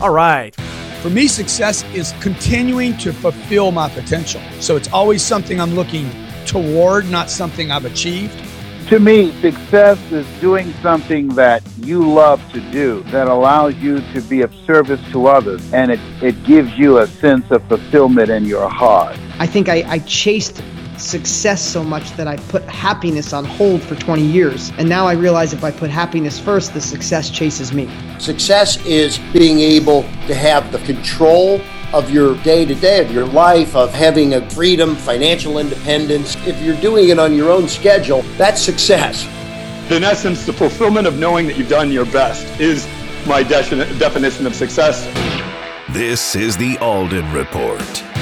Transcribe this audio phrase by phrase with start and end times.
[0.00, 0.54] All right.
[1.02, 4.40] For me, success is continuing to fulfill my potential.
[4.60, 6.10] So it's always something I'm looking
[6.46, 8.42] toward, not something I've achieved.
[8.88, 14.20] To me, success is doing something that you love to do that allows you to
[14.22, 18.44] be of service to others and it, it gives you a sense of fulfillment in
[18.44, 19.18] your heart.
[19.38, 20.62] I think I, I chased
[20.98, 24.72] success so much that I put happiness on hold for 20 years.
[24.78, 27.88] And now I realize if I put happiness first, the success chases me.
[28.18, 31.60] Success is being able to have the control
[31.92, 36.36] of your day to day, of your life, of having a freedom, financial independence.
[36.46, 39.24] If you're doing it on your own schedule, that's success.
[39.90, 42.88] In essence, the fulfillment of knowing that you've done your best is
[43.26, 45.04] my de- definition of success.
[45.90, 48.13] This is the Alden Report.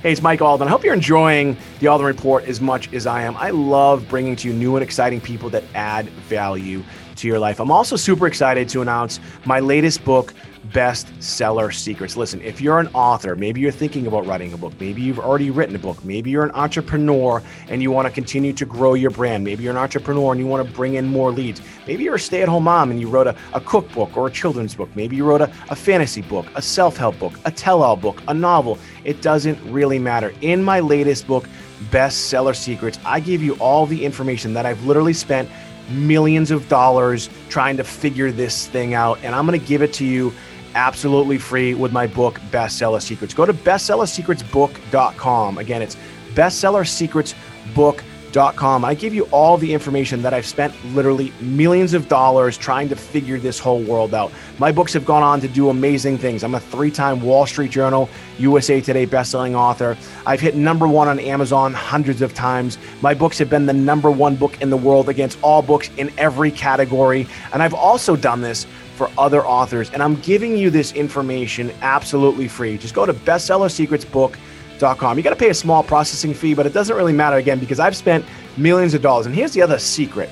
[0.00, 0.68] Hey, it's Mike Alden.
[0.68, 3.36] I hope you're enjoying the Alden Report as much as I am.
[3.36, 6.84] I love bringing to you new and exciting people that add value
[7.16, 7.58] to your life.
[7.58, 10.34] I'm also super excited to announce my latest book,
[10.72, 12.16] bestseller secrets.
[12.16, 15.50] Listen, if you're an author, maybe you're thinking about writing a book, maybe you've already
[15.50, 19.10] written a book, maybe you're an entrepreneur and you want to continue to grow your
[19.10, 22.16] brand, maybe you're an entrepreneur and you want to bring in more leads, maybe you're
[22.16, 24.88] a stay at home mom and you wrote a, a cookbook or a children's book,
[24.94, 28.22] maybe you wrote a, a fantasy book, a self help book, a tell all book,
[28.28, 28.78] a novel.
[29.04, 30.34] It doesn't really matter.
[30.42, 31.48] In my latest book,
[31.90, 35.48] Bestseller Secrets, I give you all the information that I've literally spent
[35.90, 39.92] millions of dollars trying to figure this thing out, and I'm going to give it
[39.94, 40.32] to you
[40.74, 43.34] absolutely free with my book, Bestseller Secrets.
[43.34, 45.58] Go to bestsellersecretsbook.com.
[45.58, 45.96] Again, it's
[46.34, 48.84] bestsellersecretsbook.com.
[48.84, 52.96] I give you all the information that I've spent literally millions of dollars trying to
[52.96, 54.30] figure this whole world out.
[54.58, 56.44] My books have gone on to do amazing things.
[56.44, 59.96] I'm a three time Wall Street Journal, USA Today bestselling author.
[60.26, 62.76] I've hit number one on Amazon hundreds of times.
[63.00, 66.12] My books have been the number one book in the world against all books in
[66.18, 67.26] every category.
[67.52, 68.66] And I've also done this
[68.98, 69.90] for other authors.
[69.90, 72.76] And I'm giving you this information absolutely free.
[72.76, 75.16] Just go to bestsellersecretsbook.com.
[75.16, 77.80] You got to pay a small processing fee, but it doesn't really matter again because
[77.80, 78.24] I've spent
[78.58, 79.26] millions of dollars.
[79.26, 80.28] And here's the other secret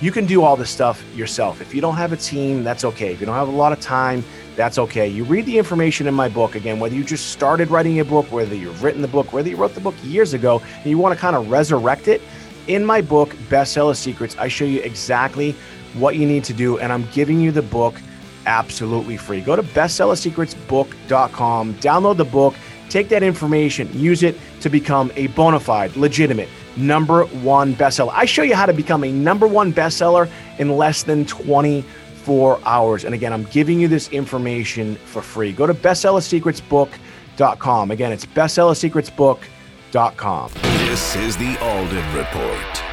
[0.00, 1.60] you can do all this stuff yourself.
[1.60, 3.12] If you don't have a team, that's okay.
[3.12, 4.24] If you don't have a lot of time,
[4.56, 5.06] that's okay.
[5.06, 8.32] You read the information in my book again, whether you just started writing a book,
[8.32, 11.14] whether you've written the book, whether you wrote the book years ago, and you want
[11.14, 12.22] to kind of resurrect it.
[12.66, 15.54] In my book, Bestseller Secrets, I show you exactly
[15.94, 17.94] what you need to do, and I'm giving you the book
[18.46, 19.40] absolutely free.
[19.40, 22.54] Go to bestsellersecretsbook.com, download the book,
[22.88, 28.10] take that information, use it to become a bona fide, legitimate number one bestseller.
[28.12, 33.04] I show you how to become a number one bestseller in less than 24 hours.
[33.04, 35.52] And again, I'm giving you this information for free.
[35.52, 37.90] Go to bestsellersecretsbook.com.
[37.90, 40.50] Again, it's bestsellersecretsbook.com.
[40.62, 42.89] This is the Alden Report.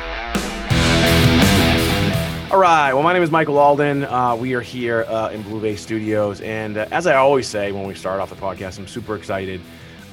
[2.49, 2.93] All right.
[2.93, 4.05] Well, my name is Michael Alden.
[4.05, 6.39] Uh, we are here uh, in Blue Bay Studios.
[6.39, 9.59] And uh, as I always say when we start off the podcast, I'm super excited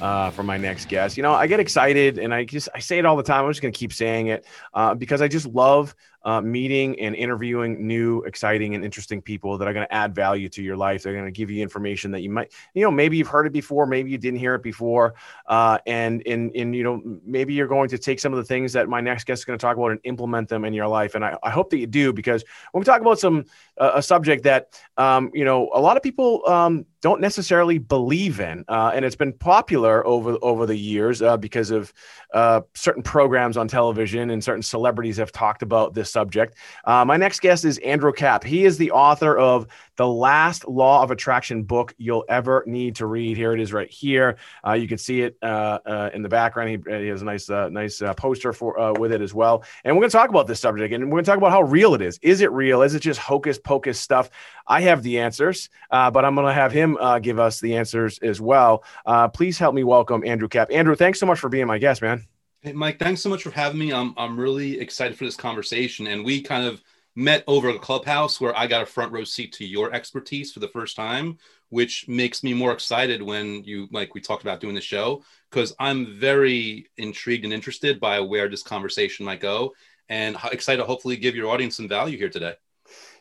[0.01, 1.15] uh, for my next guest.
[1.15, 3.45] You know, I get excited and I just, I say it all the time.
[3.45, 5.95] I'm just going to keep saying it uh, because I just love
[6.25, 10.49] uh, meeting and interviewing new, exciting, and interesting people that are going to add value
[10.49, 11.03] to your life.
[11.03, 13.53] They're going to give you information that you might, you know, maybe you've heard it
[13.53, 15.13] before, maybe you didn't hear it before,
[15.45, 18.73] uh, and and and you know, maybe you're going to take some of the things
[18.73, 21.13] that my next guest is going to talk about and implement them in your life.
[21.13, 23.45] And I, I hope that you do because when we talk about some
[23.77, 28.63] a subject that um, you know a lot of people um, don't necessarily believe in,
[28.67, 31.93] uh, and it's been popular over over the years uh, because of
[32.33, 36.55] uh, certain programs on television and certain celebrities have talked about this subject.
[36.85, 38.43] Uh, my next guest is Andrew Kap.
[38.43, 43.05] He is the author of the last law of attraction book you'll ever need to
[43.05, 43.37] read.
[43.37, 44.37] Here it is, right here.
[44.65, 46.69] Uh, you can see it uh, in the background.
[46.69, 49.63] He, he has a nice, nice poster for with it as well.
[49.83, 51.61] And we're going to talk about this subject, and we're going to talk about how
[51.61, 52.19] real it is.
[52.21, 52.81] Is it real?
[52.81, 54.29] Is it just hocus pocus stuff?
[54.65, 57.75] I have the answers, uh, but I'm going to have him uh, give us the
[57.75, 58.85] answers as well.
[59.05, 60.71] Uh, please help me welcome Andrew Kap.
[60.71, 62.25] Andrew, thanks so much for being my guest, man.
[62.61, 63.91] Hey, Mike, thanks so much for having me.
[63.91, 66.07] I'm, I'm really excited for this conversation.
[66.07, 66.81] And we kind of
[67.15, 70.59] met over a clubhouse where I got a front row seat to your expertise for
[70.59, 71.37] the first time,
[71.69, 75.75] which makes me more excited when you, like we talked about doing the show, because
[75.79, 79.73] I'm very intrigued and interested by where this conversation might go
[80.09, 82.55] and excited to hopefully give your audience some value here today.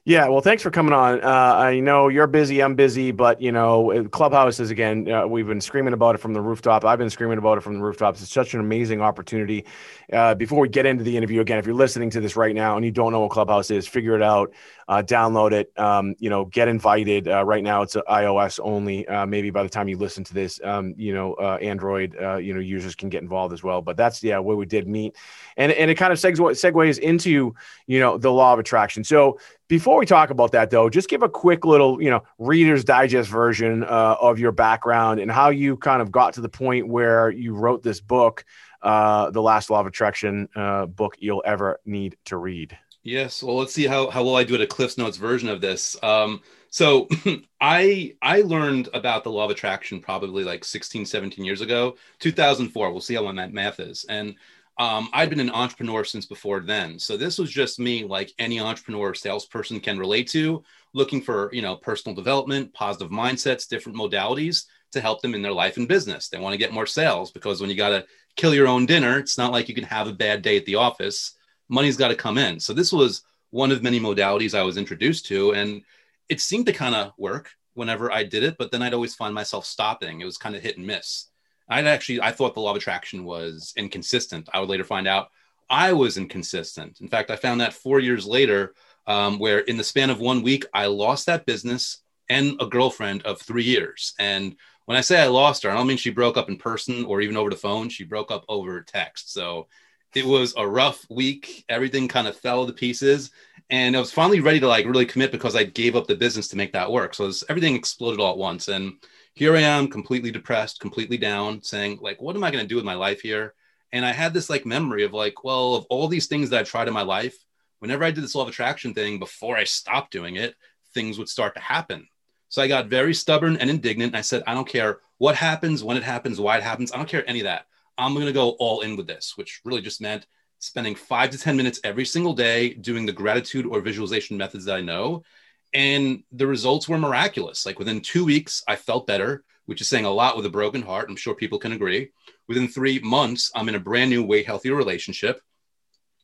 [0.04, 1.22] Yeah, well, thanks for coming on.
[1.22, 5.08] Uh, I know you're busy, I'm busy, but you know, Clubhouse is again.
[5.08, 6.84] Uh, we've been screaming about it from the rooftop.
[6.84, 8.20] I've been screaming about it from the rooftops.
[8.20, 9.64] It's such an amazing opportunity.
[10.12, 12.74] Uh, before we get into the interview, again, if you're listening to this right now
[12.76, 14.52] and you don't know what Clubhouse is, figure it out.
[14.88, 15.72] Uh, download it.
[15.78, 17.28] Um, you know, get invited.
[17.28, 19.08] Uh, right now, it's iOS only.
[19.08, 22.60] Uh, maybe by the time you listen to this, um, you know, Android, you know,
[22.60, 23.80] users can get involved as well.
[23.80, 25.16] But that's yeah, where we did meet,
[25.56, 27.54] and and it kind of segues segues into
[27.86, 29.04] you know the law of attraction.
[29.04, 32.84] So before we talk about that, though, just give a quick little, you know, Reader's
[32.84, 36.88] Digest version uh, of your background and how you kind of got to the point
[36.88, 38.44] where you wrote this book,
[38.82, 42.76] uh, The Last Law of Attraction uh, book you'll ever need to read.
[43.02, 43.42] Yes.
[43.42, 45.96] Well, let's see how, how well I do at a Cliff's Notes version of this.
[46.02, 47.08] Um, so
[47.60, 52.90] I I learned about the law of attraction probably like 16, 17 years ago, 2004.
[52.90, 54.04] We'll see how long that math is.
[54.08, 54.34] And
[54.78, 56.98] um, I'd been an entrepreneur since before then.
[56.98, 61.50] So this was just me, like any entrepreneur or salesperson can relate to, looking for,
[61.52, 65.86] you know, personal development, positive mindsets, different modalities to help them in their life and
[65.86, 66.28] business.
[66.28, 68.04] They want to get more sales because when you got to
[68.36, 70.76] kill your own dinner, it's not like you can have a bad day at the
[70.76, 71.36] office.
[71.68, 72.58] Money's got to come in.
[72.58, 75.52] So this was one of many modalities I was introduced to.
[75.52, 75.82] And
[76.28, 79.34] it seemed to kind of work whenever I did it, but then I'd always find
[79.34, 80.20] myself stopping.
[80.20, 81.28] It was kind of hit and miss.
[81.68, 84.48] I'd actually I thought the law of attraction was inconsistent.
[84.52, 85.28] I would later find out
[85.70, 87.00] I was inconsistent.
[87.00, 88.74] In fact, I found that four years later,
[89.06, 93.22] um, where in the span of one week I lost that business and a girlfriend
[93.22, 94.14] of three years.
[94.18, 94.56] And
[94.86, 97.20] when I say I lost her, I don't mean she broke up in person or
[97.20, 97.88] even over the phone.
[97.88, 99.32] She broke up over text.
[99.32, 99.68] So
[100.14, 101.64] it was a rough week.
[101.68, 103.30] Everything kind of fell to pieces.
[103.70, 106.48] And I was finally ready to like really commit because I gave up the business
[106.48, 107.14] to make that work.
[107.14, 108.68] So was, everything exploded all at once.
[108.68, 108.94] And
[109.34, 112.76] here I am, completely depressed, completely down, saying, like, what am I going to do
[112.76, 113.54] with my life here?
[113.92, 116.68] And I had this like memory of like, well, of all these things that I've
[116.68, 117.36] tried in my life,
[117.80, 120.54] whenever I did this law of attraction thing, before I stopped doing it,
[120.94, 122.08] things would start to happen.
[122.48, 124.10] So I got very stubborn and indignant.
[124.10, 126.92] And I said, I don't care what happens, when it happens, why it happens.
[126.92, 127.66] I don't care any of that.
[127.98, 130.26] I'm going to go all in with this, which really just meant
[130.60, 134.76] spending five to 10 minutes every single day doing the gratitude or visualization methods that
[134.76, 135.24] I know
[135.74, 137.66] and the results were miraculous.
[137.66, 140.82] Like within two weeks, I felt better, which is saying a lot with a broken
[140.82, 141.10] heart.
[141.10, 142.12] I'm sure people can agree.
[142.48, 145.40] Within three months, I'm in a brand new, way healthier relationship.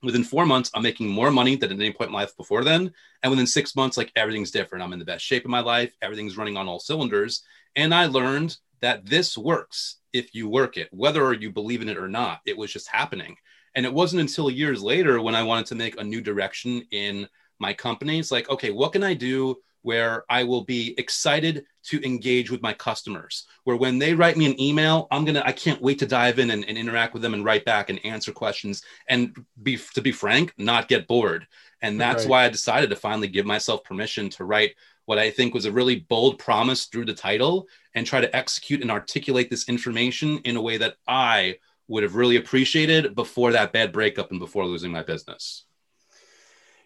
[0.02, 2.64] Within four months, I'm making more money than at any point in my life before
[2.64, 2.92] then.
[3.22, 4.82] And within six months, like everything's different.
[4.82, 5.94] I'm in the best shape of my life.
[6.00, 7.42] Everything's running on all cylinders.
[7.76, 11.98] And I learned that this works if you work it, whether you believe in it
[11.98, 12.40] or not.
[12.46, 13.36] It was just happening.
[13.74, 17.28] And it wasn't until years later when I wanted to make a new direction in
[17.60, 22.50] my companies like okay what can i do where i will be excited to engage
[22.50, 23.46] with my customers?
[23.64, 26.50] Where when they write me an email i'm gonna i can't wait to dive in
[26.50, 30.12] and, and interact with them and write back and answer questions and be to be
[30.12, 31.46] frank not get bored.
[31.82, 32.30] And that's right.
[32.30, 34.74] why i decided to finally give myself permission to write
[35.06, 38.82] what i think was a really bold promise through the title and try to execute
[38.82, 41.56] and articulate this information in a way that i
[41.88, 45.64] would have really appreciated before that bad breakup and before losing my business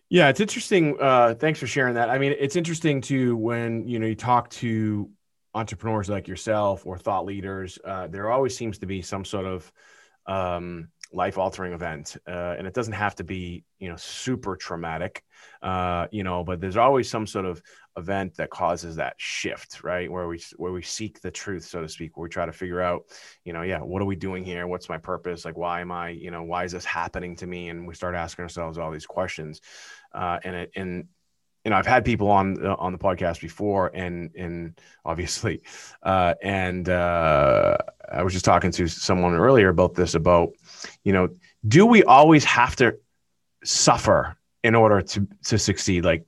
[0.08, 0.96] yeah, it's interesting.
[1.00, 2.10] Uh, thanks for sharing that.
[2.10, 5.10] I mean, it's interesting too when you know you talk to
[5.54, 7.78] entrepreneurs like yourself or thought leaders.
[7.84, 9.72] Uh, there always seems to be some sort of
[10.26, 15.24] um, life-altering event, uh, and it doesn't have to be you know super traumatic,
[15.62, 17.62] uh, you know, but there's always some sort of
[17.96, 20.10] event that causes that shift, right?
[20.10, 22.80] Where we where we seek the truth, so to speak, where we try to figure
[22.80, 23.04] out,
[23.44, 24.66] you know, yeah, what are we doing here?
[24.66, 25.44] What's my purpose?
[25.44, 27.68] Like, why am I, you know, why is this happening to me?
[27.68, 29.60] And we start asking ourselves all these questions
[30.14, 31.08] uh, and it and
[31.64, 35.62] you know I've had people on uh, on the podcast before, and and obviously,
[36.02, 37.76] uh, and uh,
[38.12, 40.50] I was just talking to someone earlier about this about
[41.02, 41.28] you know
[41.66, 42.98] do we always have to
[43.64, 46.04] suffer in order to to succeed?
[46.04, 46.24] Like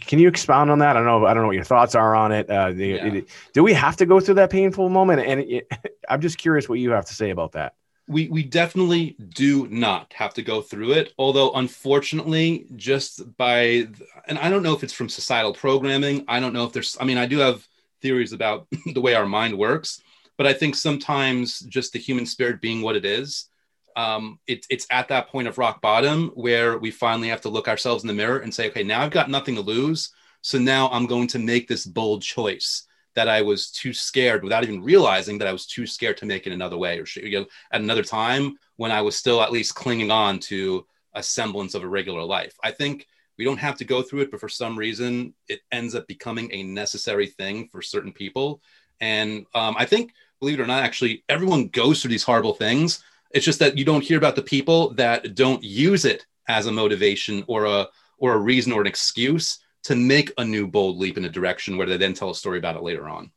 [0.00, 0.96] can you expound on that?
[0.96, 3.04] I don't know i don't know what your thoughts are on it, uh, yeah.
[3.06, 5.20] it do we have to go through that painful moment?
[5.20, 5.70] And it,
[6.08, 7.74] i'm just curious what you have to say about that.
[8.08, 13.86] We we definitely do not have to go through it although unfortunately just by
[14.28, 16.24] and i don't know if it's from societal programming.
[16.26, 17.66] I don't know if there's i mean i do have
[18.00, 20.02] theories about the way our mind works
[20.36, 23.48] but i think sometimes just the human spirit being what it is
[23.96, 27.68] um, it, it's at that point of rock bottom where we finally have to look
[27.68, 30.10] ourselves in the mirror and say okay now i've got nothing to lose
[30.40, 34.64] so now i'm going to make this bold choice that I was too scared without
[34.64, 37.46] even realizing that I was too scared to make it another way or you know,
[37.72, 41.84] at another time when I was still at least clinging on to a semblance of
[41.84, 42.56] a regular life.
[42.62, 43.06] I think
[43.38, 46.50] we don't have to go through it, but for some reason it ends up becoming
[46.52, 48.60] a necessary thing for certain people.
[49.00, 53.02] And um, I think, believe it or not, actually everyone goes through these horrible things.
[53.34, 56.72] It's just that you don't hear about the people that don't use it as a
[56.72, 57.88] motivation or a
[58.18, 61.76] or a reason or an excuse to make a new bold leap in a direction
[61.76, 63.30] where they then tell a story about it later on.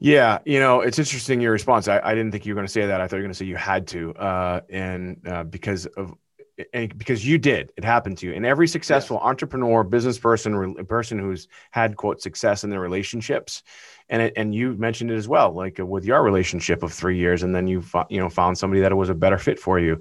[0.00, 1.88] Yeah, you know, it's interesting your response.
[1.88, 3.00] I, I didn't think you were going to say that.
[3.00, 6.14] I thought you were going to say you had to, uh, and uh, because of
[6.72, 8.34] and because you did, it happened to you.
[8.34, 9.28] And every successful yes.
[9.28, 13.62] entrepreneur, business person, re- person who's had quote success in their relationships,
[14.08, 17.18] and it, and you mentioned it as well, like uh, with your relationship of three
[17.18, 19.78] years, and then you fo- you know found somebody that was a better fit for
[19.78, 20.00] you.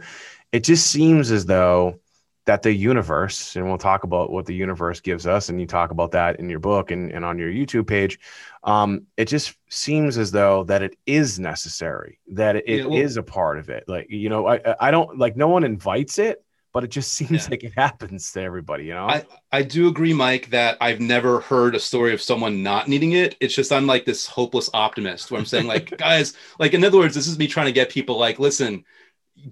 [0.52, 2.00] It just seems as though
[2.46, 5.92] that the universe, and we'll talk about what the universe gives us, and you talk
[5.92, 8.20] about that in your book and, and on your YouTube page.
[8.66, 13.16] Um, it just seems as though that it is necessary, that it Yeah, well- is
[13.16, 13.86] a part of it.
[13.88, 16.43] Like, you know, I, I don't like no one invites it,
[16.74, 17.48] but it just seems Yeah.
[17.52, 19.08] like it happens to everybody, you know?
[19.08, 23.14] I, I do agree, Mike, that I've never heard a story of someone not needing
[23.14, 23.36] it.
[23.40, 26.98] It's just I'm like this hopeless optimist where I'm saying, like, guys, like in other
[26.98, 28.84] words, this is me trying to get people like, listen,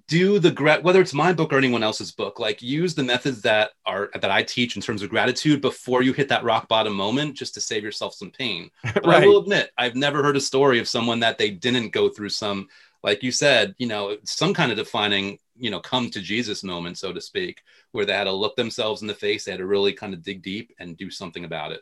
[0.07, 3.41] do the grat whether it's my book or anyone else's book, like use the methods
[3.41, 6.93] that are that I teach in terms of gratitude before you hit that rock bottom
[6.93, 8.69] moment, just to save yourself some pain.
[8.93, 12.09] But I will admit, I've never heard a story of someone that they didn't go
[12.09, 12.67] through some,
[13.03, 16.97] like you said, you know, some kind of defining, you know, come to Jesus moment,
[16.97, 19.67] so to speak, where they had to look themselves in the face, they had to
[19.67, 21.81] really kind of dig deep and do something about it.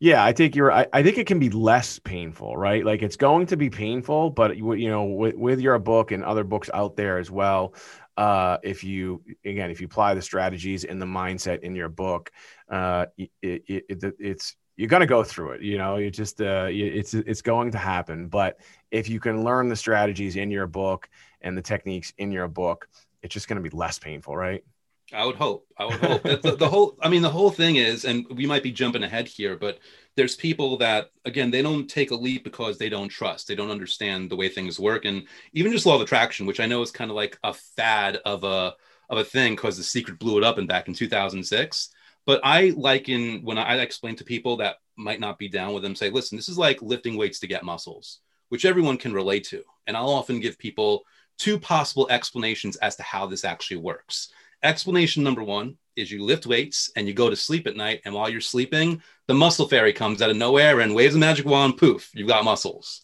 [0.00, 0.72] Yeah, I think you're.
[0.72, 2.84] I, I think it can be less painful, right?
[2.84, 6.44] Like it's going to be painful, but you, know, with, with your book and other
[6.44, 7.74] books out there as well,
[8.16, 12.32] uh, if you again, if you apply the strategies and the mindset in your book,
[12.70, 15.62] uh, it, it, it, it's you're gonna go through it.
[15.62, 18.28] You know, you just uh, it's it's going to happen.
[18.28, 21.08] But if you can learn the strategies in your book
[21.40, 22.88] and the techniques in your book,
[23.22, 24.64] it's just gonna be less painful, right?
[25.12, 25.66] I would hope.
[25.78, 26.22] I would hope.
[26.22, 29.28] the, the, whole, I mean, the whole thing is, and we might be jumping ahead
[29.28, 29.78] here, but
[30.16, 33.46] there's people that, again, they don't take a leap because they don't trust.
[33.46, 35.04] They don't understand the way things work.
[35.04, 38.16] And even just law of attraction, which I know is kind of like a fad
[38.24, 38.74] of a,
[39.10, 41.90] of a thing because the secret blew it up in back in 2006.
[42.26, 45.94] But I liken when I explain to people that might not be down with them,
[45.94, 49.62] say, listen, this is like lifting weights to get muscles, which everyone can relate to.
[49.86, 51.04] And I'll often give people
[51.38, 54.30] two possible explanations as to how this actually works.
[54.62, 58.00] Explanation number one is you lift weights and you go to sleep at night.
[58.04, 61.46] And while you're sleeping, the muscle fairy comes out of nowhere and waves a magic
[61.46, 63.03] wand, poof, you've got muscles.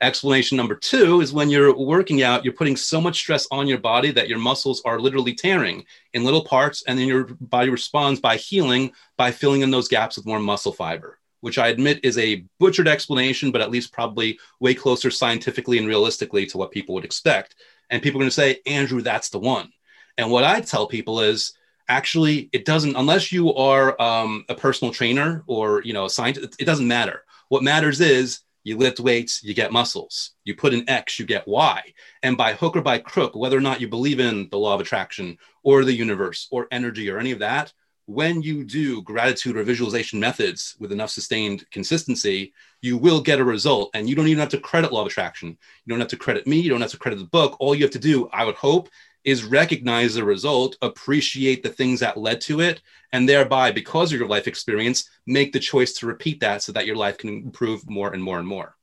[0.00, 3.78] Explanation number two is when you're working out, you're putting so much stress on your
[3.78, 6.82] body that your muscles are literally tearing in little parts.
[6.86, 10.72] And then your body responds by healing by filling in those gaps with more muscle
[10.72, 15.78] fiber, which I admit is a butchered explanation, but at least probably way closer scientifically
[15.78, 17.54] and realistically to what people would expect.
[17.90, 19.72] And people are going to say, Andrew, that's the one.
[20.18, 21.54] And what I tell people is
[21.88, 26.56] actually, it doesn't, unless you are um, a personal trainer or, you know, a scientist,
[26.58, 27.24] it doesn't matter.
[27.48, 30.32] What matters is you lift weights, you get muscles.
[30.44, 31.82] You put an X, you get Y.
[32.22, 34.80] And by hook or by crook, whether or not you believe in the law of
[34.80, 37.72] attraction or the universe or energy or any of that,
[38.06, 42.52] when you do gratitude or visualization methods with enough sustained consistency,
[42.82, 43.90] you will get a result.
[43.94, 45.48] And you don't even have to credit law of attraction.
[45.48, 46.60] You don't have to credit me.
[46.60, 47.56] You don't have to credit the book.
[47.60, 48.88] All you have to do, I would hope,
[49.24, 54.18] is recognize the result, appreciate the things that led to it, and thereby, because of
[54.18, 57.88] your life experience, make the choice to repeat that so that your life can improve
[57.88, 58.76] more and more and more.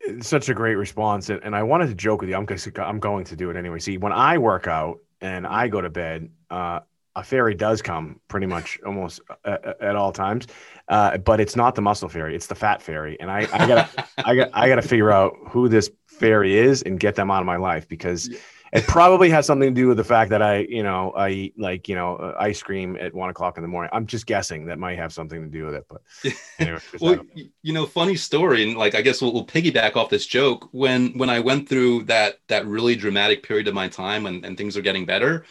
[0.00, 2.36] It's such a great response, and, I wanted to joke with you.
[2.36, 2.46] I'm
[2.78, 3.78] I'm going to do it anyway.
[3.78, 6.80] See, when I work out and I go to bed, uh,
[7.16, 10.46] a fairy does come pretty much almost at, at all times,
[10.88, 13.18] uh, but it's not the muscle fairy; it's the fat fairy.
[13.20, 16.98] And I, I gotta, I got, I gotta figure out who this fairy is and
[16.98, 18.30] get them out of my life because
[18.74, 21.58] it probably has something to do with the fact that I, you know, I eat
[21.58, 23.90] like you know uh, ice cream at one o'clock in the morning.
[23.92, 26.02] I'm just guessing that might have something to do with it, but
[26.58, 26.80] anyway.
[27.00, 27.20] well,
[27.62, 30.68] you know, funny story, and like I guess we'll, we'll piggyback off this joke.
[30.72, 34.58] When when I went through that that really dramatic period of my time and, and
[34.58, 35.44] things are getting better,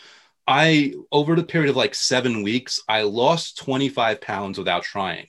[0.48, 5.28] I over the period of like seven weeks, I lost 25 pounds without trying.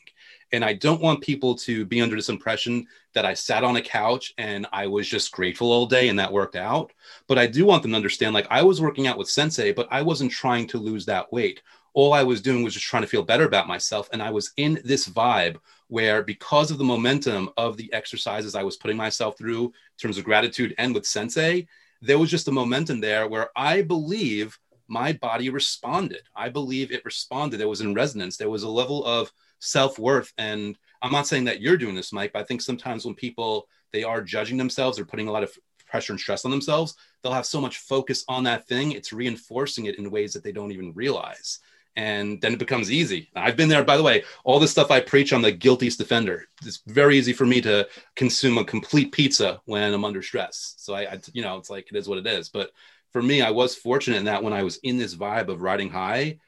[0.52, 3.82] And I don't want people to be under this impression that I sat on a
[3.82, 6.92] couch and I was just grateful all day and that worked out.
[7.26, 9.88] But I do want them to understand like I was working out with Sensei, but
[9.90, 11.60] I wasn't trying to lose that weight.
[11.92, 14.08] All I was doing was just trying to feel better about myself.
[14.12, 15.56] And I was in this vibe
[15.88, 20.18] where, because of the momentum of the exercises I was putting myself through in terms
[20.18, 21.66] of gratitude and with Sensei,
[22.00, 26.22] there was just a momentum there where I believe my body responded.
[26.34, 27.58] I believe it responded.
[27.58, 28.36] There was in resonance.
[28.36, 30.32] There was a level of self worth.
[30.38, 33.68] And I'm not saying that you're doing this, Mike, but I think sometimes when people
[33.92, 37.32] they are judging themselves or putting a lot of pressure and stress on themselves, they'll
[37.32, 38.90] have so much focus on that thing.
[38.90, 41.60] It's reinforcing it in ways that they don't even realize.
[41.96, 43.30] And then it becomes easy.
[43.36, 46.48] I've been there, by the way, all this stuff I preach, I'm the guiltiest defender.
[46.64, 47.86] It's very easy for me to
[48.16, 50.74] consume a complete pizza when I'm under stress.
[50.78, 52.48] So I, I you know, it's like it is what it is.
[52.48, 52.72] But
[53.14, 55.88] for me, I was fortunate in that when I was in this vibe of riding
[55.88, 56.38] high,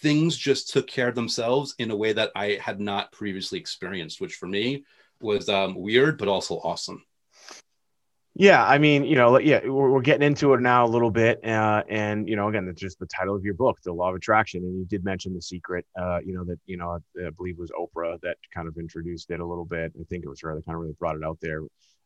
[0.00, 4.22] things just took care of themselves in a way that I had not previously experienced,
[4.22, 4.86] which for me
[5.20, 7.04] was um, weird, but also awesome.
[8.36, 11.44] Yeah, I mean, you know, yeah, we're, we're getting into it now a little bit,
[11.44, 14.16] uh, and you know, again, it's just the title of your book, "The Law of
[14.16, 15.86] Attraction," and you did mention the secret.
[15.96, 19.38] Uh, you know that you know I believe was Oprah that kind of introduced it
[19.38, 19.92] a little bit.
[19.98, 21.60] I think it was her that kind of really brought it out there.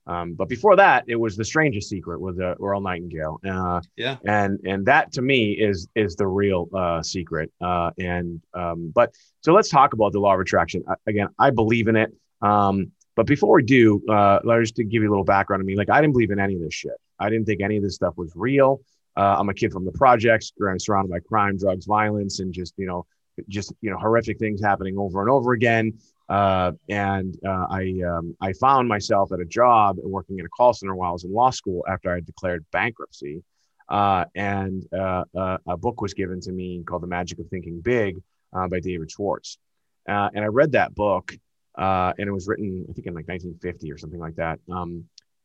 [0.06, 3.40] Um, but before that, it was the strangest secret with uh, Earl Nightingale.
[3.48, 7.50] Uh, yeah, and and that to me is is the real uh, secret.
[7.58, 10.82] Uh, and um, but so let's talk about the law of attraction.
[10.86, 12.12] I, again, I believe in it.
[12.42, 15.76] Um, but before we do, uh, just to give you a little background I mean,
[15.76, 16.92] Like I didn't believe in any of this shit.
[17.18, 18.80] I didn't think any of this stuff was real.
[19.16, 22.86] Uh, I'm a kid from the projects, surrounded by crime, drugs, violence, and just you
[22.86, 23.06] know,
[23.48, 25.98] just you know, horrific things happening over and over again.
[26.28, 30.48] Uh, and uh, I um, I found myself at a job and working in a
[30.50, 33.42] call center while I was in law school after I had declared bankruptcy.
[33.88, 37.80] Uh, and uh, uh, a book was given to me called The Magic of Thinking
[37.80, 38.14] Big
[38.52, 39.58] by David Schwartz.
[40.06, 41.36] and I read that book,
[41.78, 44.58] and it was written I think in like 1950 or something like that.
[44.70, 45.04] Um,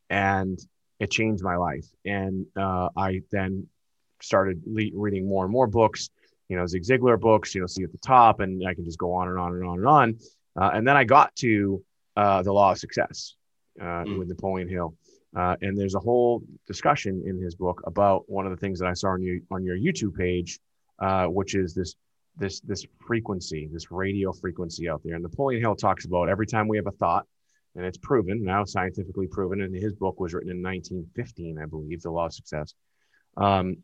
[0.10, 0.60] and
[1.00, 1.86] it changed my life.
[2.06, 3.68] And I then
[4.22, 6.10] started le- reading more and more books.
[6.50, 7.56] You know, Zig Ziglar books.
[7.56, 9.66] You know, see at the top, and I can just go on and on and
[9.66, 10.20] on and on
[10.60, 11.84] uh, and then I got to
[12.16, 13.36] uh, the law of success
[13.82, 14.20] uh, mm.
[14.20, 14.96] with Napoleon Hill.
[15.36, 18.88] Uh, and there's a whole discussion in his book about one of the things that
[18.88, 20.60] I saw on you on your YouTube page,
[21.00, 21.96] uh, which is this
[22.38, 25.16] this this frequency, this radio frequency out there.
[25.16, 27.26] And Napoleon Hill talks about every time we have a thought,
[27.76, 29.62] and it's proven now scientifically proven.
[29.62, 32.74] And his book was written in 1915, I believe, The Law of Success.
[33.38, 33.78] Um,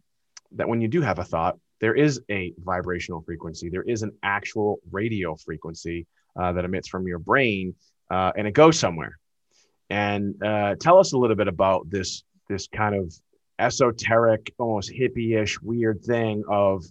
[0.53, 3.70] that when you do have a thought, there is a vibrational frequency.
[3.70, 6.08] There is an actual radio frequency
[6.39, 7.75] uh, that emits from your brain,
[8.10, 9.18] uh, and it goes somewhere.
[9.89, 13.13] And uh, tell us a little bit about this this kind of
[13.60, 16.84] esoteric, almost hippie-ish, weird thing of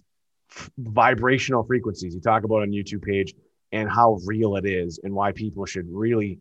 [0.77, 2.13] vibrational frequencies.
[2.13, 3.33] You talk about on YouTube page
[3.71, 6.39] and how real it is, and why people should really,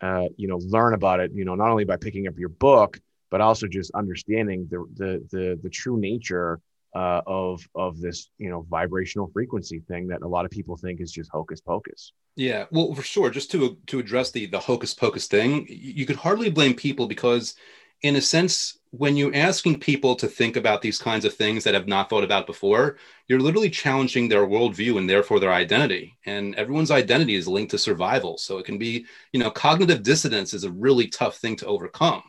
[0.00, 1.30] uh, you know, learn about it.
[1.34, 2.98] You know, not only by picking up your book,
[3.30, 6.60] but also just understanding the the the, the true nature
[6.94, 11.00] uh, of of this you know vibrational frequency thing that a lot of people think
[11.00, 12.12] is just hocus pocus.
[12.36, 13.30] Yeah, well, for sure.
[13.30, 17.54] Just to to address the the hocus pocus thing, you could hardly blame people because,
[18.02, 21.74] in a sense, when you're asking people to think about these kinds of things that
[21.74, 26.16] have not thought about before, you're literally challenging their worldview and therefore their identity.
[26.26, 30.54] And everyone's identity is linked to survival, so it can be you know cognitive dissonance
[30.54, 32.22] is a really tough thing to overcome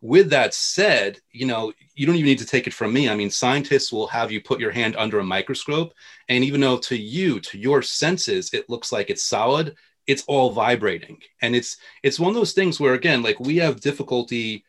[0.00, 3.08] with that said, you know, you don't even need to take it from me.
[3.08, 5.92] I mean, scientists will have you put your hand under a microscope,
[6.28, 10.50] and even though to you, to your senses, it looks like it's solid, it's all
[10.50, 11.20] vibrating.
[11.42, 14.64] And it's it's one of those things where again, like we have difficulty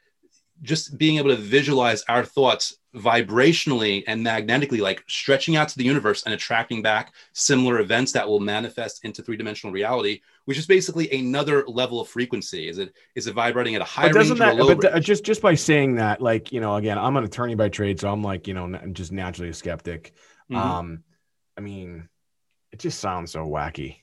[0.61, 5.83] just being able to visualize our thoughts vibrationally and magnetically, like stretching out to the
[5.83, 10.65] universe and attracting back similar events that will manifest into three dimensional reality, which is
[10.65, 12.67] basically another level of frequency.
[12.67, 15.05] Is it is it vibrating at a high range that, or a low but range?
[15.05, 18.11] just just by saying that, like you know, again, I'm an attorney by trade, so
[18.11, 20.13] I'm like you know, I'm just naturally a skeptic.
[20.51, 20.57] Mm-hmm.
[20.57, 21.03] Um,
[21.57, 22.09] I mean,
[22.71, 23.97] it just sounds so wacky.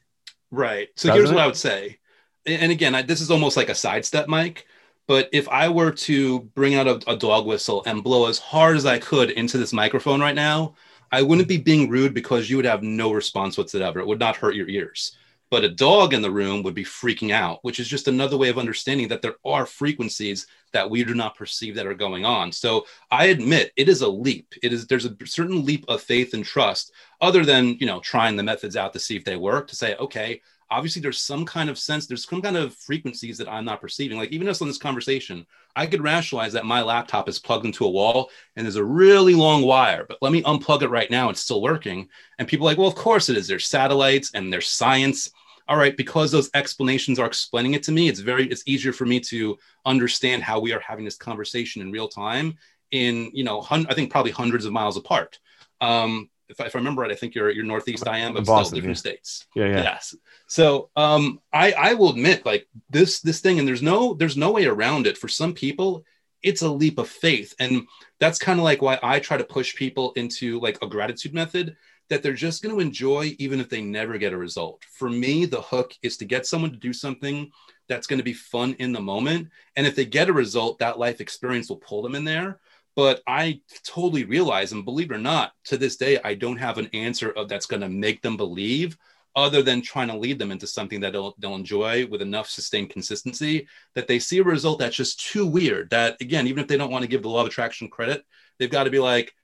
[0.51, 0.88] Right.
[0.97, 1.35] So Doesn't here's it?
[1.35, 1.99] what I would say,
[2.47, 4.66] and again, I, this is almost like a sidestep, Mike
[5.07, 8.77] but if I were to bring out a, a, dog whistle and blow as hard
[8.77, 10.75] as I could into this microphone right now,
[11.12, 14.01] I wouldn't be being rude because you would have no response whatsoever.
[14.01, 15.16] It would not hurt your ears.
[15.49, 18.49] But a dog in the room would be freaking out, which is just another way
[18.49, 22.51] of understanding that there are frequencies that we do not perceive that are going on.
[22.51, 24.55] So I admit it is a leap.
[24.61, 26.90] It is there's a certain leap of faith and trust,
[27.21, 29.69] other than you know trying the methods out to see if they work.
[29.69, 33.48] To say, okay, obviously there's some kind of sense there's some kind of frequencies that
[33.48, 34.18] i'm not perceiving.
[34.18, 37.85] Like even us on this conversation i could rationalize that my laptop is plugged into
[37.85, 41.31] a wall and there's a really long wire but let me unplug it right now
[41.31, 42.09] it's still working.
[42.38, 45.31] And people like well of course it is there's satellites and there's science.
[45.68, 49.05] All right because those explanations are explaining it to me it's very it's easier for
[49.07, 52.57] me to understand how we are having this conversation in real time
[52.92, 55.38] in you know hun- i think probably hundreds of miles apart.
[55.81, 58.46] Um, if I, if I remember right, I think you're you're northeast I am, but
[58.46, 59.00] Boston, still different yeah.
[59.00, 59.46] states.
[59.54, 59.82] Yeah, yeah.
[59.82, 60.14] Yes.
[60.46, 64.52] So um, I I will admit like this this thing, and there's no there's no
[64.52, 65.18] way around it.
[65.18, 66.04] For some people,
[66.42, 67.87] it's a leap of faith, and
[68.20, 71.76] that's kind of like why I try to push people into like a gratitude method
[72.09, 74.85] that they're just going to enjoy even if they never get a result.
[74.92, 77.50] For me, the hook is to get someone to do something
[77.88, 80.98] that's going to be fun in the moment, and if they get a result, that
[80.98, 82.61] life experience will pull them in there
[82.96, 86.78] but I totally realize, and believe it or not, to this day, I don't have
[86.78, 88.96] an answer of that's going to make them believe,
[89.37, 92.88] other than trying to lead them into something that they'll, they'll enjoy with enough sustained
[92.88, 95.90] consistency that they see a result that's just too weird.
[95.90, 98.24] That again, even if they don't want to give the law of attraction credit,
[98.59, 99.35] they've got to be like,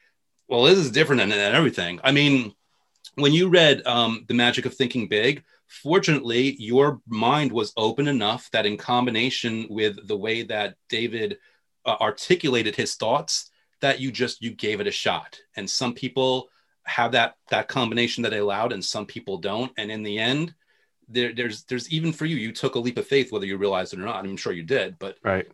[0.49, 2.01] well, this is different than, than everything.
[2.03, 2.55] I mean,
[3.17, 8.49] when you read um, The Magic of Thinking Big, fortunately, your mind was open enough
[8.53, 11.37] that in combination with the way that David
[11.85, 15.39] uh, articulated his thoughts that you just you gave it a shot.
[15.57, 16.49] And some people
[16.85, 19.73] have that that combination that they allowed and some people don't.
[19.77, 20.55] And in the end
[21.09, 23.93] there, there's there's even for you you took a leap of faith whether you realized
[23.93, 24.25] it or not.
[24.25, 25.47] I'm sure you did but right.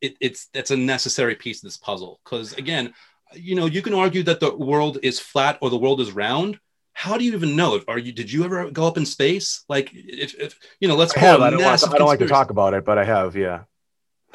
[0.00, 2.20] it, it's that's a necessary piece of this puzzle.
[2.24, 2.92] Because again
[3.34, 6.58] you know you can argue that the world is flat or the world is round.
[6.92, 7.78] How do you even know?
[7.88, 9.64] Are you did you ever go up in space?
[9.68, 12.06] Like if, if you know let's I, call have, it I don't, want, I don't
[12.06, 13.64] like to talk about it but i have yeah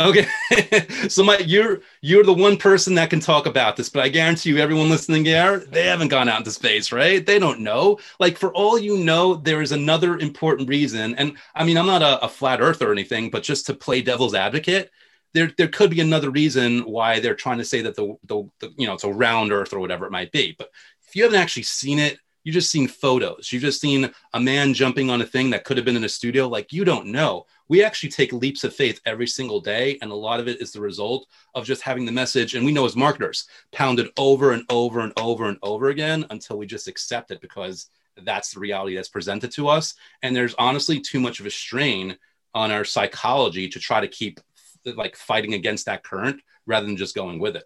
[0.02, 0.28] Okay,
[1.10, 4.50] so my you're you're the one person that can talk about this, but I guarantee
[4.50, 7.24] you, everyone listening here, they haven't gone out into space, right?
[7.24, 8.00] They don't know.
[8.20, 12.02] Like for all you know, there is another important reason, and I mean, I'm not
[12.02, 14.90] a, a flat Earth or anything, but just to play devil's advocate,
[15.34, 18.74] there there could be another reason why they're trying to say that the, the, the
[18.78, 20.56] you know it's a round Earth or whatever it might be.
[20.58, 20.72] But
[21.08, 23.52] if you haven't actually seen it, you've just seen photos.
[23.52, 26.10] You've just seen a man jumping on a thing that could have been in a
[26.10, 26.48] studio.
[26.48, 29.98] Like you don't know we actually take leaps of faith every single day.
[30.02, 31.26] And a lot of it is the result
[31.56, 32.54] of just having the message.
[32.54, 36.58] And we know as marketers, pounded over and over and over and over again until
[36.58, 37.88] we just accept it because
[38.26, 39.94] that's the reality that's presented to us.
[40.22, 42.18] And there's honestly too much of a strain
[42.54, 44.42] on our psychology to try to keep
[44.84, 47.64] like fighting against that current rather than just going with it.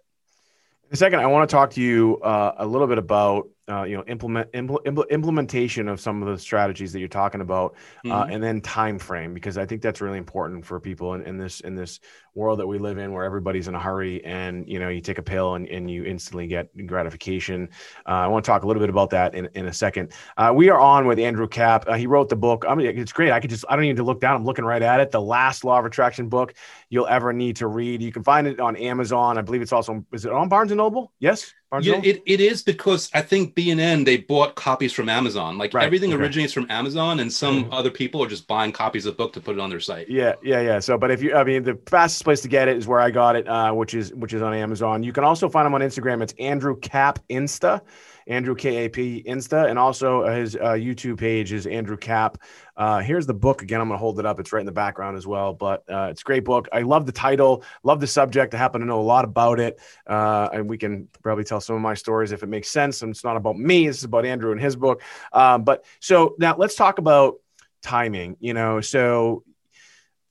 [0.84, 3.82] In a second, I want to talk to you uh, a little bit about uh,
[3.82, 7.74] you know implement impl- implementation of some of the strategies that you're talking about,
[8.04, 8.32] uh, mm-hmm.
[8.32, 11.60] and then time frame because I think that's really important for people in, in, this
[11.60, 12.00] in this
[12.34, 15.18] world that we live in where everybody's in a hurry and you know you take
[15.18, 17.68] a pill and, and you instantly get gratification.
[18.06, 20.12] Uh, I want to talk a little bit about that in, in a second.
[20.36, 21.88] Uh, we are on with Andrew Kap.
[21.88, 22.64] Uh, he wrote the book.
[22.68, 23.32] I mean, it's great.
[23.32, 24.36] I could just I don't need to look down.
[24.36, 25.10] I'm looking right at it.
[25.10, 26.54] The last law of attraction book
[26.88, 28.00] you'll ever need to read.
[28.00, 29.38] You can find it on Amazon.
[29.38, 31.12] I believe it's also is it on Barnes and Noble?
[31.18, 31.52] Yes.
[31.70, 35.58] Barnes yeah, it, it is because I think B&N they bought copies from Amazon.
[35.58, 35.84] Like right.
[35.84, 36.22] everything okay.
[36.22, 37.72] originates from Amazon, and some mm-hmm.
[37.72, 40.08] other people are just buying copies of the book to put it on their site.
[40.08, 40.78] Yeah, yeah, yeah.
[40.78, 43.10] So, but if you, I mean, the fastest place to get it is where I
[43.10, 45.02] got it, uh, which is which is on Amazon.
[45.02, 46.22] You can also find him on Instagram.
[46.22, 47.80] It's Andrew Kap Insta.
[48.26, 52.38] Andrew KAP Insta, and also his uh, YouTube page is Andrew Kap.
[52.76, 53.80] Uh, here's the book again.
[53.80, 54.40] I'm going to hold it up.
[54.40, 56.68] It's right in the background as well, but uh, it's a great book.
[56.72, 58.54] I love the title, love the subject.
[58.54, 61.76] I happen to know a lot about it, uh, and we can probably tell some
[61.76, 63.02] of my stories if it makes sense.
[63.02, 63.86] And it's not about me.
[63.86, 65.02] This is about Andrew and his book.
[65.32, 67.36] Um, but so now let's talk about
[67.82, 68.36] timing.
[68.40, 69.55] You know, so uh,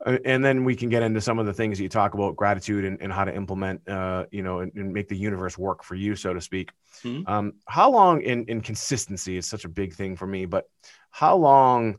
[0.06, 2.86] and then we can get into some of the things that you talk about gratitude
[2.86, 5.96] and, and how to implement uh, you know and, and, make the universe work for
[5.96, 6.72] you so to speak
[7.04, 7.28] mm-hmm.
[7.32, 10.66] um, how long in, in consistency is such a big thing for me but
[11.10, 11.98] how long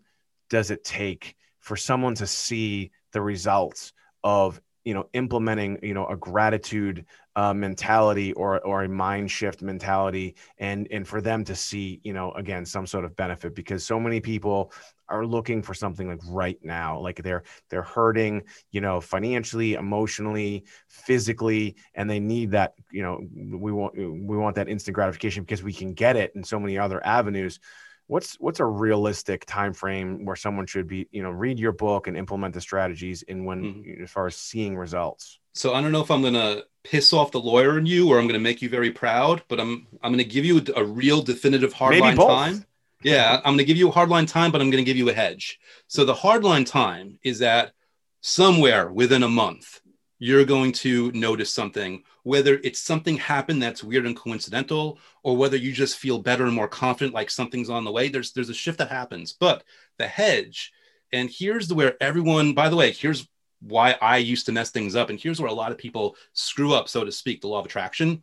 [0.48, 3.92] does it take for someone to see the results
[4.22, 9.60] of you know implementing you know a gratitude uh, mentality or or a mind shift
[9.60, 13.84] mentality and and for them to see you know again some sort of benefit because
[13.84, 14.72] so many people
[15.08, 20.64] are looking for something like right now like they're they're hurting you know financially emotionally
[20.88, 23.20] physically and they need that you know
[23.58, 26.78] we want we want that instant gratification because we can get it in so many
[26.78, 27.58] other avenues
[28.06, 32.06] what's what's a realistic time frame where someone should be you know read your book
[32.06, 34.02] and implement the strategies in when mm-hmm.
[34.02, 37.32] as far as seeing results so i don't know if i'm going to piss off
[37.32, 40.12] the lawyer in you or i'm going to make you very proud but i'm i'm
[40.12, 42.64] going to give you a, real definitive hardline time
[43.02, 45.08] yeah, I'm going to give you a hardline time, but I'm going to give you
[45.08, 45.60] a hedge.
[45.86, 47.72] So the hardline time is that
[48.20, 49.80] somewhere within a month,
[50.18, 55.56] you're going to notice something, whether it's something happened that's weird and coincidental, or whether
[55.56, 58.08] you just feel better and more confident, like something's on the way.
[58.08, 59.34] There's there's a shift that happens.
[59.38, 59.64] But
[59.98, 60.72] the hedge,
[61.12, 63.28] and here's the where everyone, by the way, here's
[63.60, 66.74] why I used to mess things up, and here's where a lot of people screw
[66.74, 68.22] up, so to speak, the law of attraction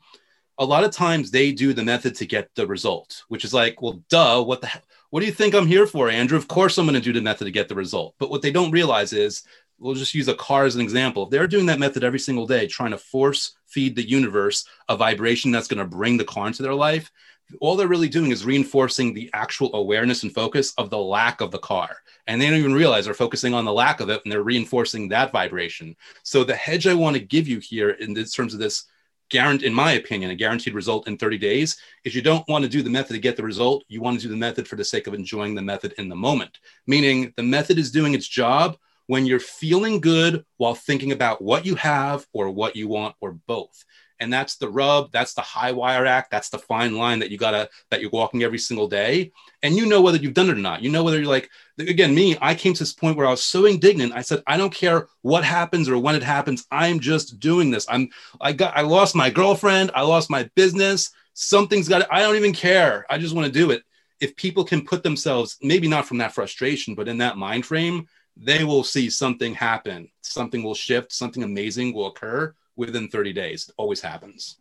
[0.60, 3.82] a lot of times they do the method to get the result, which is like,
[3.82, 4.82] well, duh, what the hell?
[5.10, 6.38] What do you think I'm here for, Andrew?
[6.38, 8.15] Of course I'm going to do the method to get the result.
[8.17, 9.43] But what they don't realize is,
[9.80, 11.24] we'll just use a car as an example.
[11.24, 14.96] If they're doing that method every single day, trying to force feed the universe a
[14.96, 17.12] vibration that's going to bring the car into their life,
[17.60, 21.52] all they're really doing is reinforcing the actual awareness and focus of the lack of
[21.52, 21.98] the car.
[22.28, 25.10] And they don't even realize they're focusing on the lack of it and they're reinforcing
[25.10, 25.96] that vibration.
[26.24, 28.86] So the hedge I want to give you here in terms of this
[29.30, 32.70] guaranteed, in my opinion, a guaranteed result in 30 days is you don't want to
[32.70, 33.84] do the method to get the result.
[33.88, 36.16] You want to do the method for the sake of enjoying the method in the
[36.16, 41.42] moment, meaning the method is doing its job when you're feeling good while thinking about
[41.42, 43.84] what you have or what you want or both.
[44.20, 47.38] And that's the rub that's the high wire act that's the fine line that you
[47.38, 49.32] gotta that you're walking every single day.
[49.63, 50.82] And you know whether you've done it or not.
[50.82, 53.44] You know whether you're like again me i came to this point where i was
[53.44, 57.39] so indignant i said i don't care what happens or when it happens i'm just
[57.39, 57.86] doing this.
[57.89, 62.36] I'm i got i lost my girlfriend i lost my business something's got i don't
[62.36, 63.06] even care.
[63.10, 63.84] I just want to do it.
[64.22, 68.08] If people can put themselves maybe not from that frustration but in that mind frame
[68.36, 73.69] they will see something happen something will shift something amazing will occur within 30 days.
[73.69, 74.58] It always happens.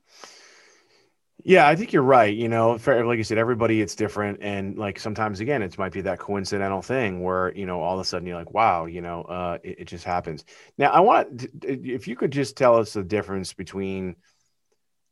[1.45, 2.33] Yeah, I think you're right.
[2.33, 6.03] You know, like you said, everybody it's different, and like sometimes again, it might be
[6.03, 9.23] that coincidental thing where you know all of a sudden you're like, wow, you know,
[9.23, 10.45] uh, it, it just happens.
[10.79, 14.15] Now, I want if you could just tell us the difference between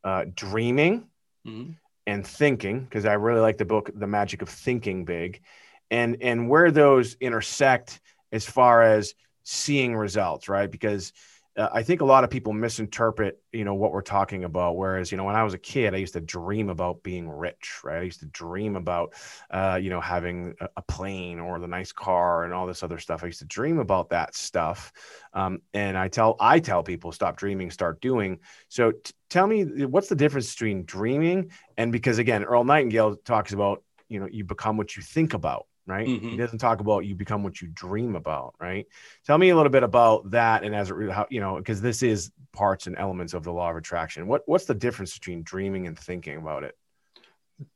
[0.05, 1.09] uh, dreaming
[1.45, 1.71] mm-hmm.
[2.07, 5.41] and thinking, because I really like the book, The Magic of Thinking Big,
[5.89, 7.99] and and where those intersect
[8.31, 9.13] as far as
[9.43, 10.69] seeing results, right?
[10.69, 11.13] Because
[11.57, 14.77] uh, I think a lot of people misinterpret, you know, what we're talking about.
[14.77, 17.79] Whereas, you know, when I was a kid, I used to dream about being rich,
[17.83, 17.99] right?
[17.99, 19.13] I used to dream about,
[19.49, 23.23] uh, you know, having a, plane or the nice car and all this other stuff.
[23.23, 24.91] I used to dream about that stuff.
[25.33, 28.39] Um, and I tell, I tell people, stop dreaming, start doing.
[28.67, 33.53] So t- tell me, what's the difference between dreaming and because again, Earl Nightingale talks
[33.53, 36.07] about, you know, you become what you think about right?
[36.07, 36.29] Mm-hmm.
[36.29, 38.87] He doesn't talk about you become what you dream about, right?
[39.25, 42.03] Tell me a little bit about that, and as it how you know, because this
[42.03, 44.27] is parts and elements of the law of attraction.
[44.27, 46.77] What what's the difference between dreaming and thinking about it?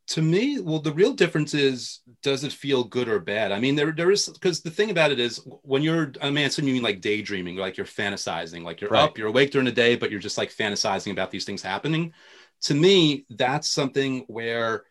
[0.08, 3.52] To me, well, the real difference is does it feel good or bad?
[3.52, 6.46] I mean, there there is because the thing about it is when you're I mean,
[6.46, 9.04] assuming you mean like daydreaming, like you're fantasizing, like you're right.
[9.04, 12.13] up, you're awake during the day, but you're just like fantasizing about these things happening.
[12.62, 14.86] To me, that's something where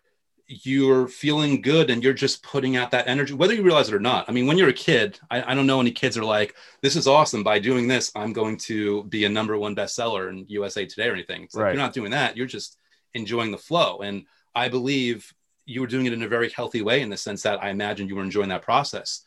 [0.47, 4.01] you're feeling good and you're just putting out that energy, whether you realize it or
[4.01, 4.29] not.
[4.29, 6.97] I mean, when you're a kid, I, I don't know any kids are like, this
[6.97, 7.43] is awesome.
[7.43, 11.15] By doing this, I'm going to be a number one bestseller in USA Today or
[11.15, 11.45] anything.
[11.45, 11.75] It's like, right.
[11.75, 12.37] You're not doing that.
[12.37, 12.77] You're just
[13.15, 14.01] enjoying the flow.
[14.01, 15.33] And I believe
[15.65, 18.09] you were doing it in a very healthy way in the sense that I imagine
[18.09, 19.23] you were enjoying that process.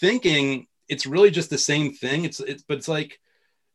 [0.00, 2.24] Thinking, it's really just the same thing.
[2.24, 3.18] It's, it's, but it's like,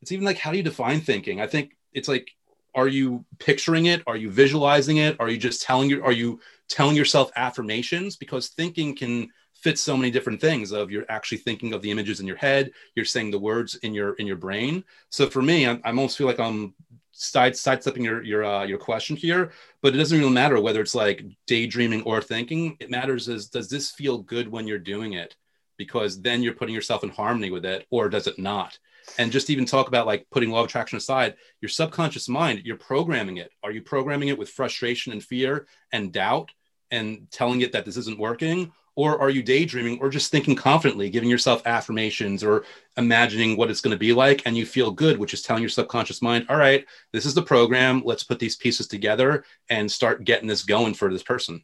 [0.02, 1.42] it's even like, how do you define thinking?
[1.42, 2.32] I think it's like,
[2.76, 4.04] are you picturing it?
[4.06, 5.16] Are you visualizing it?
[5.20, 8.16] Are you just telling you, are you telling yourself affirmations?
[8.16, 12.20] Because thinking can fit so many different things of you're actually thinking of the images
[12.20, 14.84] in your head you're saying the words in your in your brain.
[15.10, 16.76] So for me i, I almost feel like i'm
[17.12, 20.96] side sidestepping your your uh, your question here but it doesn't really matter whether it's
[20.96, 22.76] like daydreaming or thinking.
[22.80, 25.36] It matters is does this feel good when you're doing it?
[25.78, 28.78] Because then you're putting yourself in harmony with it or does it not
[29.18, 32.78] and just even talk about like putting law of attraction aside your subconscious mind you're
[32.78, 33.52] programming it.
[33.64, 36.52] Are you programming it with frustration and fear and doubt
[36.92, 38.72] and telling it that this isn't working?
[38.98, 42.64] Or are you daydreaming or just thinking confidently giving yourself affirmations or
[42.96, 45.70] imagining what it's going to be like and you feel good which is telling your
[45.70, 48.02] subconscious mind all right this is the program.
[48.06, 51.64] Let's put these pieces together and start getting this going for this person.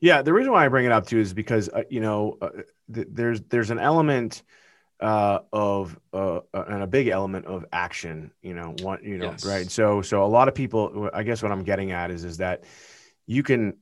[0.00, 2.50] Yeah the reason why i bring it up too is because uh, you know uh,
[2.92, 4.42] th- there's there's an element
[5.00, 8.30] uh, of uh, uh, and a big element of action.
[8.42, 9.44] You know, one you know, yes.
[9.44, 9.70] right?
[9.70, 11.10] So so a lot of people.
[11.12, 12.64] I guess what I'm getting at is is that
[13.26, 13.76] you can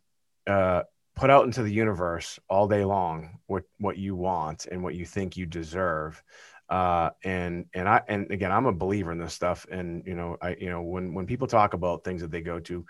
[0.47, 0.83] uh,
[1.15, 5.07] put out into the universe all day long what what you want and what you
[5.07, 6.23] think you deserve.
[6.69, 9.67] Uh, and and I and again, I'm a believer in this stuff.
[9.71, 12.59] And you know, I you know when when people talk about things that they go
[12.61, 12.87] to,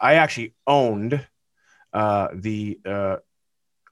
[0.00, 1.26] I actually owned
[1.92, 3.16] uh, the uh,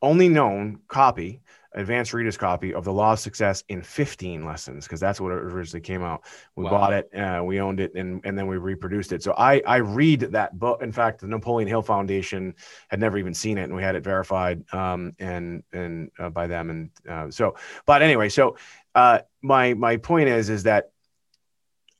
[0.02, 1.40] only known copy
[1.74, 5.38] advanced reader's copy of the law of success in 15 lessons because that's what it
[5.38, 6.22] originally came out.
[6.56, 6.70] We wow.
[6.70, 9.22] bought it uh, we owned it and, and then we reproduced it.
[9.22, 10.82] So i i read that book.
[10.82, 12.54] In fact the napoleon hill foundation
[12.88, 16.46] had never even seen it and we had it verified um, and and uh, by
[16.46, 17.56] them and uh, so
[17.86, 18.56] but anyway so
[18.94, 20.90] uh, my my point is is that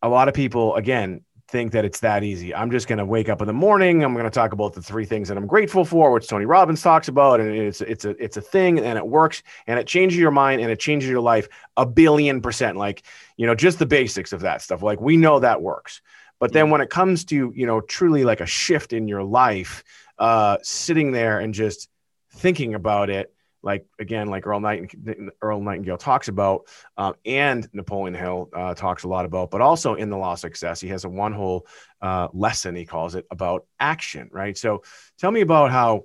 [0.03, 2.55] a lot of people again think that it's that easy.
[2.55, 4.03] I'm just going to wake up in the morning.
[4.03, 6.83] I'm going to talk about the three things that I'm grateful for, which Tony Robbins
[6.83, 10.19] talks about, and it's it's a it's a thing, and it works, and it changes
[10.19, 12.77] your mind, and it changes your life a billion percent.
[12.77, 13.03] Like
[13.37, 14.83] you know, just the basics of that stuff.
[14.83, 16.01] Like we know that works,
[16.39, 19.85] but then when it comes to you know truly like a shift in your life,
[20.19, 21.89] uh, sitting there and just
[22.35, 28.15] thinking about it like again, like Earl, Nighting- Earl Nightingale talks about, uh, and Napoleon
[28.15, 31.05] Hill uh, talks a lot about, but also in the Law of Success, he has
[31.05, 31.67] a one whole
[32.01, 34.57] uh, lesson he calls it about action, right?
[34.57, 34.83] So,
[35.19, 36.05] tell me about how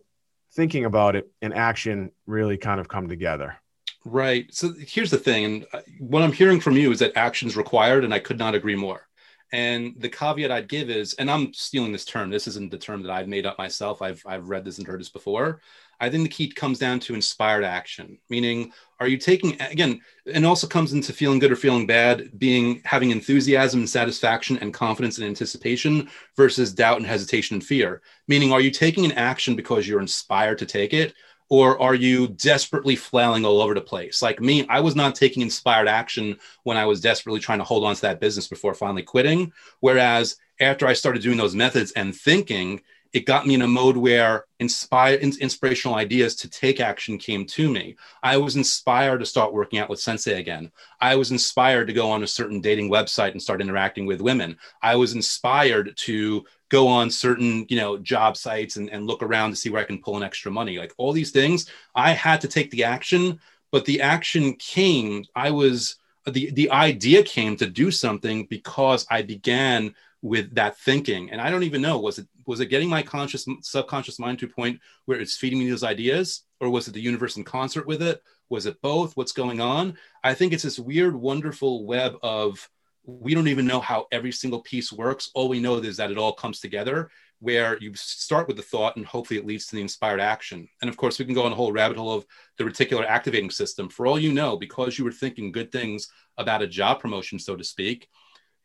[0.54, 3.58] thinking about it and action really kind of come together.
[4.06, 4.54] Right.
[4.54, 8.04] So here's the thing, and uh, what I'm hearing from you is that action's required,
[8.06, 9.08] and I could not agree more.
[9.52, 12.30] And the caveat I'd give is, and I'm stealing this term.
[12.30, 14.02] This isn't the term that I've made up myself.
[14.02, 15.62] I've I've read this and heard this before.
[16.00, 20.46] I think the key comes down to inspired action, meaning are you taking again, and
[20.46, 25.18] also comes into feeling good or feeling bad, being having enthusiasm and satisfaction and confidence
[25.18, 28.02] and anticipation versus doubt and hesitation and fear.
[28.28, 31.14] Meaning, are you taking an action because you're inspired to take it,
[31.50, 34.22] or are you desperately flailing all over the place?
[34.22, 37.86] Like me, I was not taking inspired action when I was desperately trying to hold
[37.86, 39.52] on to that business before finally quitting.
[39.80, 42.82] Whereas after I started doing those methods and thinking,
[43.14, 47.70] it got me in a mode where inspire inspirational ideas to take action came to
[47.70, 47.96] me.
[48.24, 50.72] I was inspired to start working out with Sensei again.
[51.00, 54.58] I was inspired to go on a certain dating website and start interacting with women.
[54.82, 59.52] I was inspired to go on certain you know job sites and, and look around
[59.52, 60.78] to see where I can pull in extra money.
[60.78, 63.40] Like all these things, I had to take the action,
[63.72, 65.26] but the action came.
[65.36, 71.30] I was the the idea came to do something because I began with that thinking
[71.32, 74.46] and i don't even know was it was it getting my conscious subconscious mind to
[74.46, 76.44] a point where it's feeding me those ideas?
[76.60, 78.24] Or was it the universe in concert with it?
[78.50, 79.16] Was it both?
[79.16, 79.98] What's going on?
[80.24, 82.68] I think it's this weird wonderful web of
[83.04, 85.30] we don't even know how every single piece works.
[85.36, 88.96] All we know is that it all comes together where you start with the thought
[88.96, 90.68] and hopefully it leads to the inspired action.
[90.82, 92.26] And of course we can go on a whole rabbit hole of
[92.58, 93.90] the reticular activating system.
[93.90, 96.08] For all you know because you were thinking good things
[96.38, 98.08] about a job promotion so to speak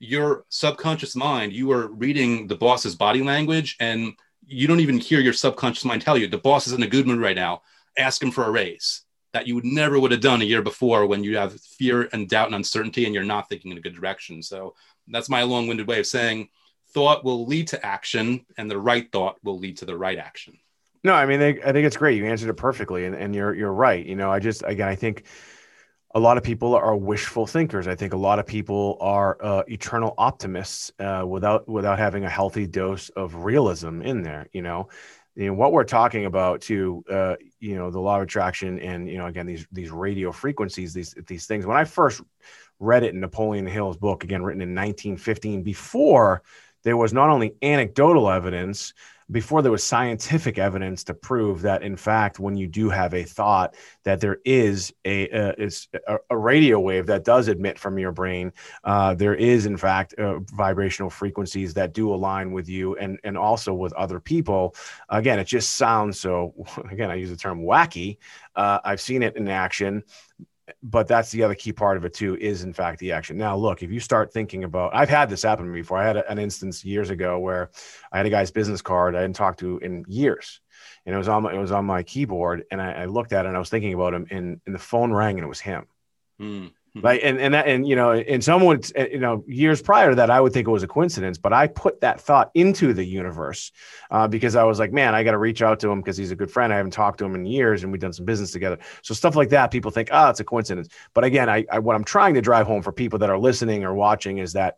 [0.02, 4.12] your subconscious mind, you are reading the boss's body language and
[4.44, 7.06] you don't even hear your subconscious mind tell you the boss is in a good
[7.06, 7.62] mood right now.
[7.96, 11.06] Ask him for a raise that you would never would have done a year before
[11.06, 13.94] when you have fear and doubt and uncertainty and you're not thinking in a good
[13.94, 14.42] direction.
[14.42, 14.74] So
[15.06, 16.48] that's my long-winded way of saying
[16.92, 20.58] thought will lead to action and the right thought will lead to the right action.
[21.04, 22.18] No, I mean, I, think it's great.
[22.18, 24.04] You answered it perfectly and, and you're, you're right.
[24.04, 25.26] You know, I just, again, I think
[26.14, 27.88] a lot of people are wishful thinkers.
[27.88, 32.31] I think a lot of people are uh, eternal optimists uh, without without having a
[32.31, 34.46] healthy dose of realism in there.
[34.53, 34.88] You know,
[35.35, 37.03] you know what we're talking about too.
[37.11, 40.92] Uh, you know, the law of attraction, and you know, again, these these radio frequencies,
[40.92, 41.64] these these things.
[41.64, 42.20] When I first
[42.79, 46.42] read it in Napoleon Hill's book, again written in 1915, before
[46.83, 48.92] there was not only anecdotal evidence
[49.30, 53.22] before there was scientific evidence to prove that in fact when you do have a
[53.22, 57.98] thought that there is a uh, is a, a, radio wave that does emit from
[57.98, 58.52] your brain
[58.85, 63.38] uh, there is in fact uh, vibrational frequencies that do align with you and and
[63.38, 64.74] also with other people.
[65.08, 66.54] Again it just sounds so
[66.90, 68.18] again i use the term wacky.
[68.56, 70.02] Uh, i've seen it in action
[70.82, 73.37] but that's the other key part of it too is in fact the action.
[73.37, 75.98] Now look if you start thinking about i've had this happen before.
[75.98, 77.70] I had a, an instance years ago where
[78.12, 80.61] i had a guy's business card i didn't talk to in years
[81.06, 83.44] and it was on my, it was on my keyboard and I, I looked at
[83.44, 85.61] it and i was thinking about him and, and the phone rang and it was
[85.61, 85.87] him.
[86.40, 86.72] Mm.
[86.94, 90.16] Like and and that and you know and someone eh, you know years prior to
[90.16, 93.02] that I would think it was a coincidence but I put that thought into the
[93.02, 93.72] universe
[94.11, 96.33] uh, because I was like man I got to reach out to him because he's
[96.33, 96.70] a good friend.
[96.70, 98.78] I haven't talked to him in years and we've done some business together.
[99.00, 100.88] So stuff like that people think oh it's a coincidence.
[101.14, 103.85] But again I, I what I'm trying to drive home for people that are listening
[103.85, 104.76] or watching is that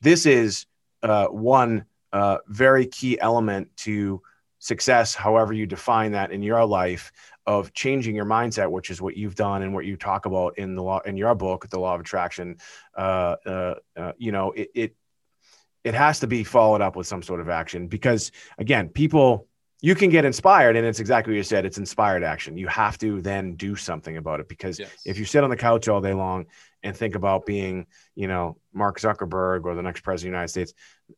[0.00, 0.66] this is
[1.04, 4.22] uh, one uh, very key element to
[4.64, 7.12] success however you define that in your life
[7.46, 10.74] of changing your mindset, which is what you've done and what you talk about in
[10.74, 12.56] the law in your book, the law of attraction.
[12.96, 14.96] Uh, uh, uh, you know, it, it
[15.84, 19.46] it has to be followed up with some sort of action because again, people
[19.82, 21.66] you can get inspired, and it's exactly what you said.
[21.66, 22.56] It's inspired action.
[22.56, 24.90] You have to then do something about it because yes.
[25.04, 26.46] if you sit on the couch all day long
[26.82, 30.48] and think about being, you know, Mark Zuckerberg or the next president of the United
[30.48, 30.72] States,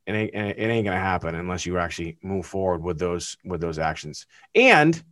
[0.06, 3.60] it ain't, it ain't going to happen unless you actually move forward with those with
[3.60, 4.26] those actions.
[4.54, 5.02] And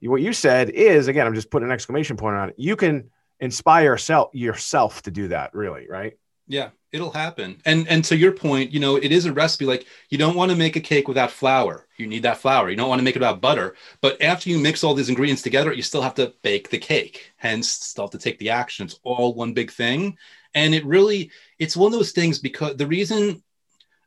[0.00, 2.54] what you said is again, I'm just putting an exclamation point on it.
[2.58, 6.14] You can inspire self, yourself to do that, really, right?
[6.48, 7.60] Yeah, it'll happen.
[7.64, 9.64] And and to your point, you know, it is a recipe.
[9.64, 11.86] Like you don't want to make a cake without flour.
[11.96, 12.68] You need that flour.
[12.68, 13.76] You don't want to make it without butter.
[14.00, 17.32] But after you mix all these ingredients together, you still have to bake the cake.
[17.36, 18.86] Hence, still have to take the action.
[18.86, 20.18] It's all one big thing.
[20.54, 23.42] And it really, it's one of those things because the reason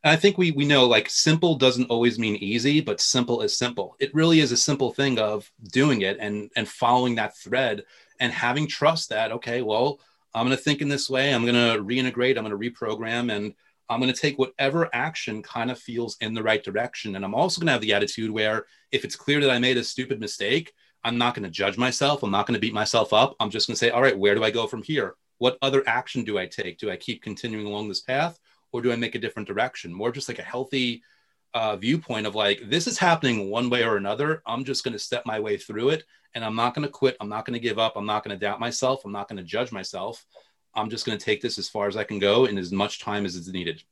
[0.06, 3.96] I think we we know like simple doesn't always mean easy, but simple is simple.
[3.98, 7.84] It really is a simple thing of doing it and and following that thread
[8.20, 10.00] and having trust that okay, well,
[10.34, 11.34] I'm going to think in this way.
[11.34, 12.36] I'm going to reintegrate.
[12.36, 13.54] I'm going to reprogram, and
[13.88, 17.16] I'm going to take whatever action kind of feels in the right direction.
[17.16, 19.76] And I'm also going to have the attitude where if it's clear that I made
[19.76, 20.72] a stupid mistake,
[21.04, 22.22] I'm not going to judge myself.
[22.22, 23.34] I'm not going to beat myself up.
[23.40, 25.14] I'm just going to say, all right, where do I go from here?
[25.38, 26.78] What other action do I take?
[26.78, 28.38] Do I keep continuing along this path?
[28.76, 29.92] Or do I make a different direction?
[29.92, 31.02] More just like a healthy
[31.54, 34.42] uh, viewpoint of like, this is happening one way or another.
[34.46, 37.16] I'm just going to step my way through it and I'm not going to quit.
[37.18, 37.94] I'm not going to give up.
[37.96, 39.04] I'm not going to doubt myself.
[39.04, 40.26] I'm not going to judge myself.
[40.74, 43.00] I'm just going to take this as far as I can go in as much
[43.00, 43.82] time as is needed.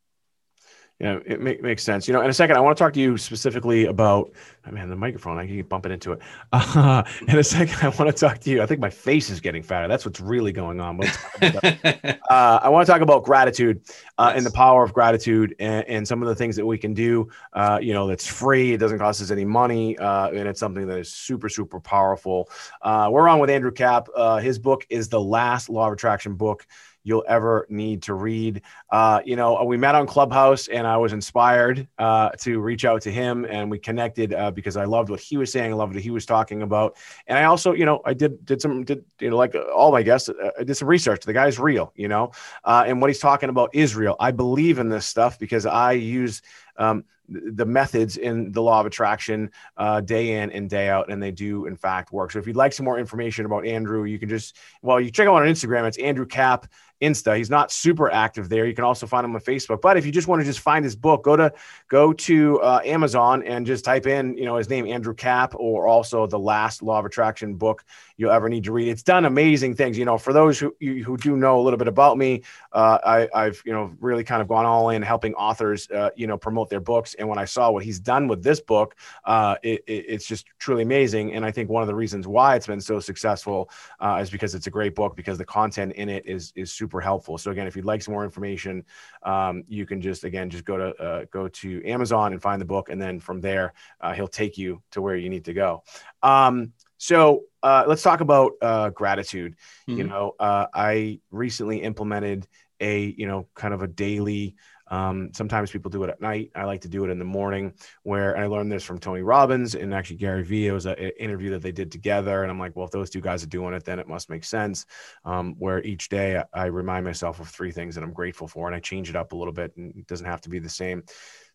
[1.00, 2.06] Yeah, it make, makes sense.
[2.06, 4.32] You know, in a second, I want to talk to you specifically about,
[4.64, 5.38] oh man, the microphone.
[5.38, 6.20] I keep bumping into it.
[6.74, 8.62] Uh, in a second, I want to talk to you.
[8.62, 9.86] I think my face is getting fatter.
[9.86, 11.00] That's what's really going on.
[11.42, 13.80] uh, I want to talk about gratitude
[14.18, 14.38] uh, yes.
[14.38, 17.28] and the power of gratitude and, and, some of the things that we can do.
[17.52, 18.72] Uh, you know, that's free.
[18.72, 22.48] It doesn't cost us any money, uh, and it's something that is super, super powerful.
[22.82, 24.08] Uh, we're on with Andrew Kap.
[24.40, 26.66] his book is the last Law of Attraction book
[27.04, 28.62] you'll ever need to read.
[28.90, 33.02] Uh, you know, we met on Clubhouse, and I was inspired uh, to reach out
[33.02, 35.94] to him, and we connected uh, because I loved what he was saying, I loved
[35.94, 36.96] what he was talking about,
[37.26, 40.02] and I also, you know, I did did some did you know like all my
[40.02, 41.24] guests, uh, I did some research.
[41.24, 42.32] The guy's real, you know,
[42.64, 44.16] uh, and what he's talking about is real.
[44.18, 46.42] I believe in this stuff because I use
[46.76, 51.22] um, the methods in the law of attraction uh, day in and day out, and
[51.22, 52.30] they do in fact work.
[52.30, 55.26] So if you'd like some more information about Andrew, you can just well, you check
[55.26, 55.86] him out on Instagram.
[55.86, 56.66] It's Andrew Kap
[57.04, 57.36] Insta.
[57.36, 58.66] He's not super active there.
[58.66, 59.80] You can also find him on Facebook.
[59.80, 61.52] But if you just want to just find his book, go to
[61.88, 65.86] go to uh, Amazon and just type in you know his name Andrew Kap or
[65.86, 67.84] also the last Law of Attraction book
[68.16, 68.88] you'll ever need to read.
[68.88, 69.98] It's done amazing things.
[69.98, 72.42] You know, for those who who do know a little bit about me,
[72.72, 76.26] uh, I, I've you know really kind of gone all in helping authors uh, you
[76.26, 77.14] know promote their books.
[77.14, 80.46] And when I saw what he's done with this book, uh, it, it, it's just
[80.58, 81.34] truly amazing.
[81.34, 84.54] And I think one of the reasons why it's been so successful uh, is because
[84.54, 87.38] it's a great book because the content in it is is super helpful.
[87.38, 88.84] So again, if you'd like some more information,
[89.22, 92.66] um, you can just again just go to uh, go to Amazon and find the
[92.66, 95.82] book, and then from there uh, he'll take you to where you need to go.
[96.22, 99.56] Um, so uh, let's talk about uh, gratitude.
[99.88, 99.98] Mm-hmm.
[99.98, 102.46] You know, uh, I recently implemented
[102.80, 104.56] a you know kind of a daily.
[104.88, 106.50] Um, sometimes people do it at night.
[106.54, 107.72] I like to do it in the morning.
[108.02, 110.66] Where I learned this from Tony Robbins and actually Gary Vee.
[110.66, 113.20] It was an interview that they did together, and I'm like, well, if those two
[113.20, 114.86] guys are doing it, then it must make sense.
[115.24, 118.66] Um, where each day I, I remind myself of three things that I'm grateful for,
[118.66, 120.68] and I change it up a little bit, and it doesn't have to be the
[120.68, 121.02] same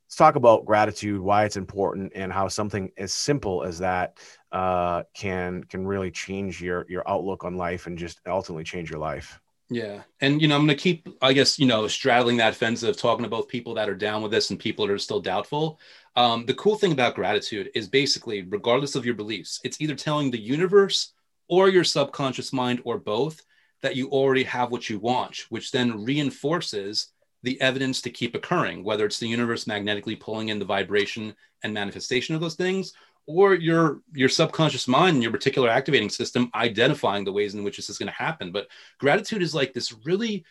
[0.10, 4.18] let's talk about gratitude, why it's important, and how something as simple as that
[4.52, 9.00] uh, can can really change your your outlook on life and just ultimately change your
[9.00, 9.40] life.
[9.72, 12.82] Yeah, and you know I'm going to keep, I guess, you know, straddling that fence
[12.82, 15.20] of talking to both people that are down with this and people that are still
[15.20, 15.80] doubtful.
[16.16, 20.32] Um, the cool thing about gratitude is basically, regardless of your beliefs, it's either telling
[20.32, 21.14] the universe
[21.48, 23.44] or your subconscious mind or both
[23.82, 27.10] that you already have what you want, which then reinforces
[27.44, 31.74] the evidence to keep occurring, whether it's the universe magnetically pulling in the vibration and
[31.74, 32.94] manifestation of those things,
[33.30, 37.78] or your your subconscious mind and your reticular activating system identifying the ways in which
[37.78, 38.52] this is going to happen.
[38.52, 38.68] But
[38.98, 40.44] gratitude is like this really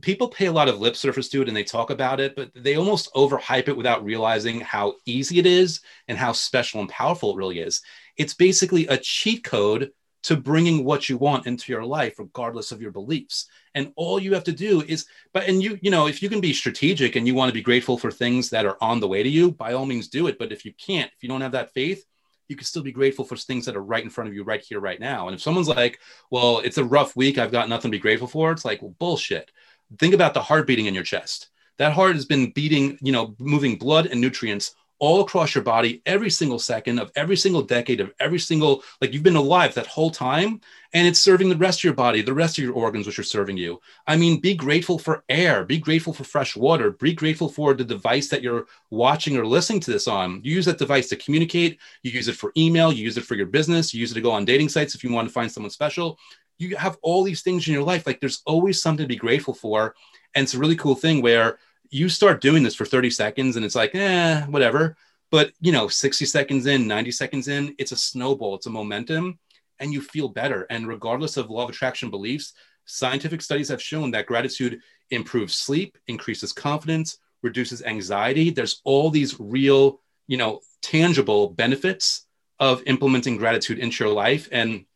[0.00, 2.50] people pay a lot of lip service to it and they talk about it, but
[2.54, 7.32] they almost overhype it without realizing how easy it is and how special and powerful
[7.32, 7.82] it really is.
[8.16, 9.90] It's basically a cheat code
[10.24, 13.46] to bringing what you want into your life regardless of your beliefs.
[13.74, 16.40] And all you have to do is but and you you know if you can
[16.40, 19.22] be strategic and you want to be grateful for things that are on the way
[19.22, 20.38] to you by all means do it.
[20.38, 22.04] But if you can't if you don't have that faith
[22.48, 24.62] you can still be grateful for things that are right in front of you right
[24.62, 25.28] here right now.
[25.28, 26.00] And if someone's like
[26.30, 28.94] well it's a rough week i've got nothing to be grateful for it's like well
[28.98, 29.50] bullshit.
[29.98, 31.48] Think about the heart beating in your chest.
[31.78, 36.02] That heart has been beating you know moving blood and nutrients all across your body
[36.06, 39.86] every single second of every single decade of every single like you've been alive that
[39.86, 40.60] whole time
[40.92, 43.24] and it's serving the rest of your body the rest of your organs which are
[43.24, 43.80] serving you.
[44.06, 47.84] I mean be grateful for air be grateful for fresh water be grateful for the
[47.84, 50.40] device that you're watching or listening to this on.
[50.42, 53.34] You use that device to communicate you use it for email you use it for
[53.34, 55.50] your business you use it to go on dating sites if you want to find
[55.50, 56.18] someone special.
[56.58, 59.54] You have all these things in your life like there's always something to be grateful
[59.54, 59.94] for
[60.34, 61.58] and it's a really cool thing where
[61.90, 64.96] you start doing this for 30 seconds and it's like, eh, whatever.
[65.30, 69.38] But, you know, 60 seconds in, 90 seconds in, it's a snowball, it's a momentum,
[69.78, 70.66] and you feel better.
[70.70, 72.54] And regardless of law of attraction beliefs,
[72.86, 74.80] scientific studies have shown that gratitude
[75.10, 78.50] improves sleep, increases confidence, reduces anxiety.
[78.50, 82.26] There's all these real, you know, tangible benefits
[82.58, 84.48] of implementing gratitude into your life.
[84.50, 84.86] And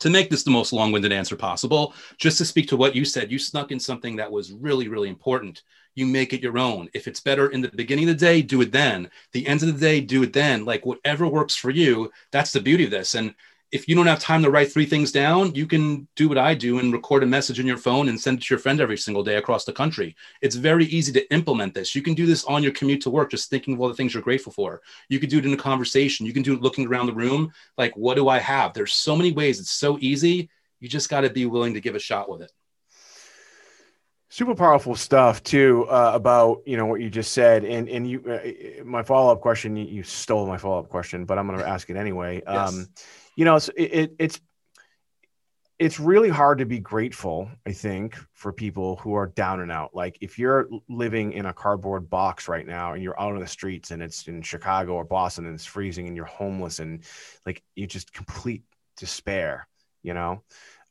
[0.00, 3.04] to make this the most long winded answer possible, just to speak to what you
[3.04, 5.62] said, you snuck in something that was really, really important
[5.94, 6.88] you make it your own.
[6.94, 9.10] If it's better in the beginning of the day, do it then.
[9.32, 10.64] The end of the day, do it then.
[10.64, 13.14] Like whatever works for you, that's the beauty of this.
[13.14, 13.34] And
[13.72, 16.54] if you don't have time to write three things down, you can do what I
[16.54, 18.98] do and record a message in your phone and send it to your friend every
[18.98, 20.16] single day across the country.
[20.42, 21.94] It's very easy to implement this.
[21.94, 24.12] You can do this on your commute to work, just thinking of all the things
[24.12, 24.82] you're grateful for.
[25.08, 26.26] You could do it in a conversation.
[26.26, 27.52] You can do it looking around the room.
[27.78, 28.74] Like, what do I have?
[28.74, 29.60] There's so many ways.
[29.60, 30.50] It's so easy.
[30.80, 32.50] You just got to be willing to give a shot with it
[34.30, 37.64] super powerful stuff too uh, about you know what you just said.
[37.64, 41.46] And and you uh, my follow-up question you, you, stole my follow-up question but i'm
[41.46, 42.42] going to ask it anyway.
[42.50, 42.68] Yes.
[42.68, 42.86] um
[43.36, 44.40] you know it's it, it's
[45.78, 49.94] it's really hard to be grateful i think for people who are down and out.
[49.94, 53.46] Like if you're living in a cardboard box right now and you're out on the
[53.46, 57.04] streets and it's in chicago or boston and it's freezing and you're homeless and
[57.44, 58.62] like you just complete
[58.96, 59.66] despair
[60.02, 60.42] you know?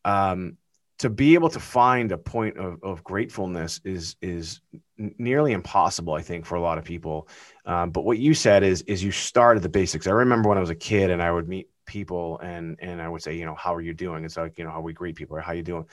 [0.06, 0.58] Um
[1.00, 4.62] to be able to find a point of, of gratefulness is is
[4.98, 7.28] nearly impossible i think for a lot of people
[7.66, 10.58] um, but what you said is is you start at the basics i remember when
[10.58, 13.46] i was a kid and i would meet people and and I would say, you
[13.46, 14.24] know, how are you doing?
[14.24, 15.86] It's like, you know, how we greet people or how you doing?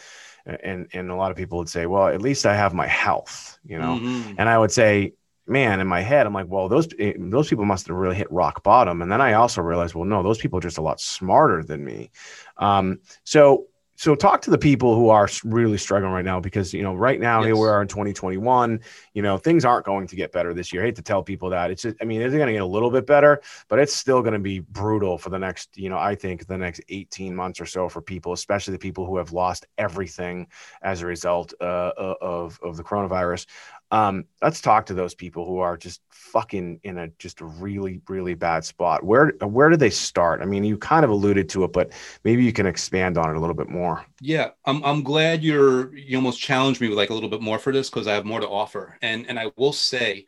[0.45, 3.59] And and a lot of people would say, well, at least I have my health,
[3.65, 3.99] you know.
[3.99, 4.35] Mhm.
[4.39, 5.15] And I would say,
[5.47, 8.31] man, in my head, I'm like, well, those eh, those people must have really hit
[8.31, 9.01] rock bottom.
[9.03, 11.83] And then I also realized, well, no, those people are just a lot smarter than
[11.83, 12.11] me.
[12.59, 13.67] Um, so
[13.97, 17.21] so talk to the people who are really struggling right now because you know right
[17.21, 18.81] now here we are in 2021
[19.15, 20.83] you know things aren't going to get better this year.
[20.83, 21.71] I hate to tell people that.
[21.71, 23.41] It's just, i mean it's going to get a little bit better?
[23.69, 26.59] But it's still going to be brutal for the next you know i think the
[26.59, 30.47] next 18 months or so for people especially the people who have lost everything
[30.83, 33.47] as a result uh, of of the coronavirus
[33.91, 38.01] um, let's talk to those people who are just fucking in a just a really
[38.09, 41.65] really bad spot where where do they start i mean you kind of alluded to
[41.65, 41.93] it but
[42.25, 45.95] maybe you can expand on it a little bit more Yeah, I'm I'm glad you're
[45.95, 48.25] you almost challenged me with like a little bit more for this because I have
[48.25, 48.97] more to offer.
[49.03, 50.27] And and I will say,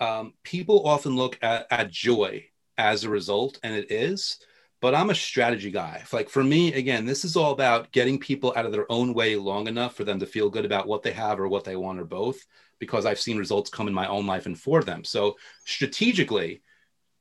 [0.00, 2.46] um, people often look at, at joy
[2.76, 4.38] as a result, and it is.
[4.80, 6.04] But I'm a strategy guy.
[6.12, 9.34] Like for me, again, this is all about getting people out of their own way
[9.36, 11.98] long enough for them to feel good about what they have or what they want
[12.00, 12.44] or both.
[12.78, 15.04] Because I've seen results come in my own life and for them.
[15.04, 16.62] So strategically,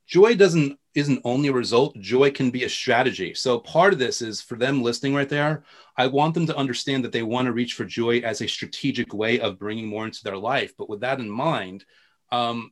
[0.06, 1.96] joy doesn't isn't only a result.
[2.00, 3.34] Joy can be a strategy.
[3.36, 5.64] So part of this is for them listening right there
[5.98, 9.14] i want them to understand that they want to reach for joy as a strategic
[9.14, 10.74] way of bringing more into their life.
[10.78, 11.86] But with that in mind
[12.32, 12.72] um,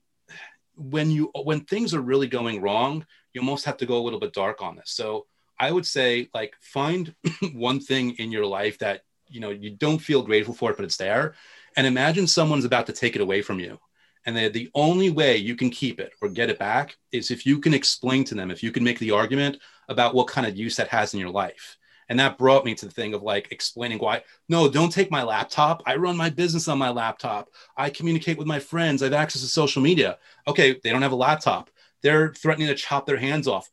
[0.76, 4.20] when you when things are really going wrong you almost have to go a little
[4.20, 4.92] bit dark on this.
[4.92, 5.26] So
[5.60, 7.14] i would say like find
[7.54, 10.86] one thing in your life that you know you don't feel grateful for it but
[10.86, 11.34] it's there
[11.76, 13.80] and imagine someone's about to take it away from you
[14.26, 17.60] and the, only way you can keep it or get it back is if you
[17.60, 20.76] can explain to them, if you can make the argument about what kind of use
[20.78, 21.78] that has in your life.
[22.10, 25.24] And that brought me to the thing of like explaining why, no, don't take my
[25.24, 25.84] laptop.
[25.86, 27.50] I run my business on my laptop.
[27.78, 29.02] I communicate with my friends.
[29.02, 30.18] I have access to social media.
[30.48, 31.70] Okay, they don't have a laptop.
[32.02, 33.70] They're threatening to chop their hands off.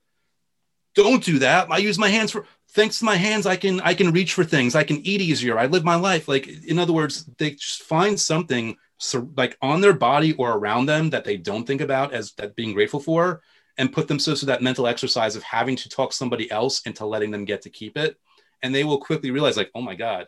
[0.95, 1.71] Don't do that.
[1.71, 4.45] I use my hands for thanks to my hands, I can I can reach for
[4.45, 4.75] things.
[4.75, 5.59] I can eat easier.
[5.59, 6.29] I live my life.
[6.29, 10.87] Like in other words, they just find something so, like on their body or around
[10.87, 13.43] them that they don't think about as that being grateful for
[13.79, 17.31] and put themselves through that mental exercise of having to talk somebody else into letting
[17.31, 18.17] them get to keep it
[18.63, 20.27] and they will quickly realize like oh my god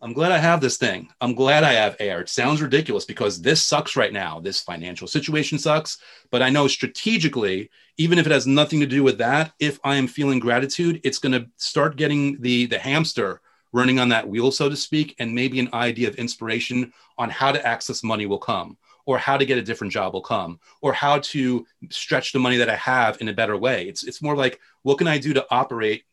[0.00, 3.40] i'm glad i have this thing i'm glad i have air it sounds ridiculous because
[3.40, 5.98] this sucks right now this financial situation sucks
[6.30, 7.70] but i know strategically
[8.00, 11.18] even if it has nothing to do with that if i am feeling gratitude it's
[11.18, 13.40] going to start getting the the hamster
[13.72, 17.52] running on that wheel so to speak and maybe an idea of inspiration on how
[17.52, 18.76] to access money will come
[19.06, 22.56] or how to get a different job will come or how to stretch the money
[22.56, 23.88] that i have in a better way.
[23.88, 26.04] It's it's more like what can i do to operate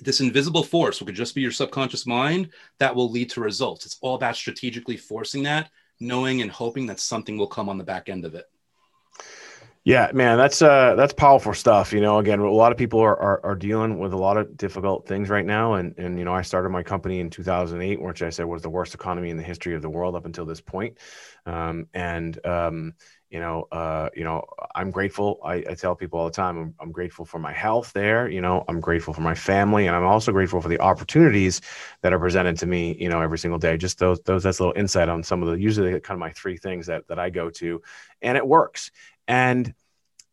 [0.00, 3.86] this invisible force which could just be your subconscious mind that will lead to results?
[3.86, 7.84] It's all about strategically forcing that knowing and hoping that something will come on the
[7.84, 8.46] back end of it
[9.82, 11.92] Yeah, man, that's uh that's powerful stuff.
[11.94, 14.54] You know, again, a lot of people are, are are dealing with a lot of
[14.58, 18.22] difficult things right now, and and you know, I started my company in 2008, which
[18.22, 20.60] I said was the worst economy in the history of the world up until this
[20.60, 20.98] point.
[21.46, 22.92] Um, and um,
[23.30, 25.40] you know, uh, you know, I'm grateful.
[25.42, 27.92] I, I tell people all the time, I'm, I'm grateful for my health.
[27.94, 31.62] There, you know, I'm grateful for my family, and I'm also grateful for the opportunities
[32.02, 32.96] that are presented to me.
[33.00, 33.78] You know, every single day.
[33.78, 36.32] Just those those that's a little insight on some of the usually kind of my
[36.32, 37.80] three things that that I go to,
[38.20, 38.90] and it works.
[39.28, 39.74] And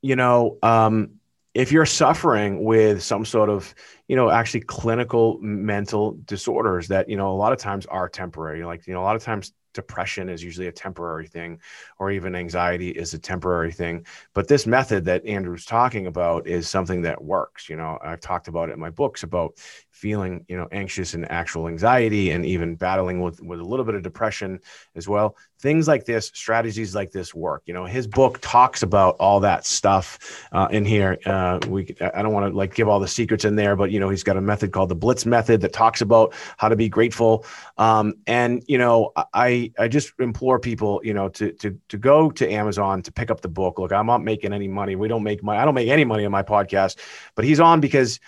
[0.02, 1.20] you know, um,
[1.54, 3.74] if you're suffering with some sort of,
[4.08, 8.64] you know, actually clinical mental disorders that, you know, a lot of times are temporary,
[8.64, 11.60] like, you know, a lot of times depression is usually a temporary thing,
[12.00, 14.06] or even anxiety is a temporary thing.
[14.34, 17.70] But this method that Andrew's talking about is something that works.
[17.70, 19.58] You know, I've talked about it in my books about
[19.92, 23.96] feeling, you know, anxious and actual anxiety and even battling with, with a little bit
[23.96, 24.60] of depression
[24.96, 25.36] as well.
[25.60, 27.64] Things like this, strategies like this work.
[27.66, 31.18] You know, his book talks about all that stuff uh, in here.
[31.26, 34.00] Uh, we, I don't want to like give all the secrets in there, but you
[34.00, 36.90] know, he's got a method called the Blitz method that talks about how to be
[36.90, 37.46] grateful.
[37.78, 42.30] Um, and you know, I, I just implore people, you know, to, to, to go
[42.32, 43.80] to Amazon to pick up the book.
[43.80, 44.96] Look, I'm not making any money.
[44.96, 45.60] We don't make money.
[45.60, 46.98] I don't make any money on my podcast,
[47.36, 48.20] but he's on because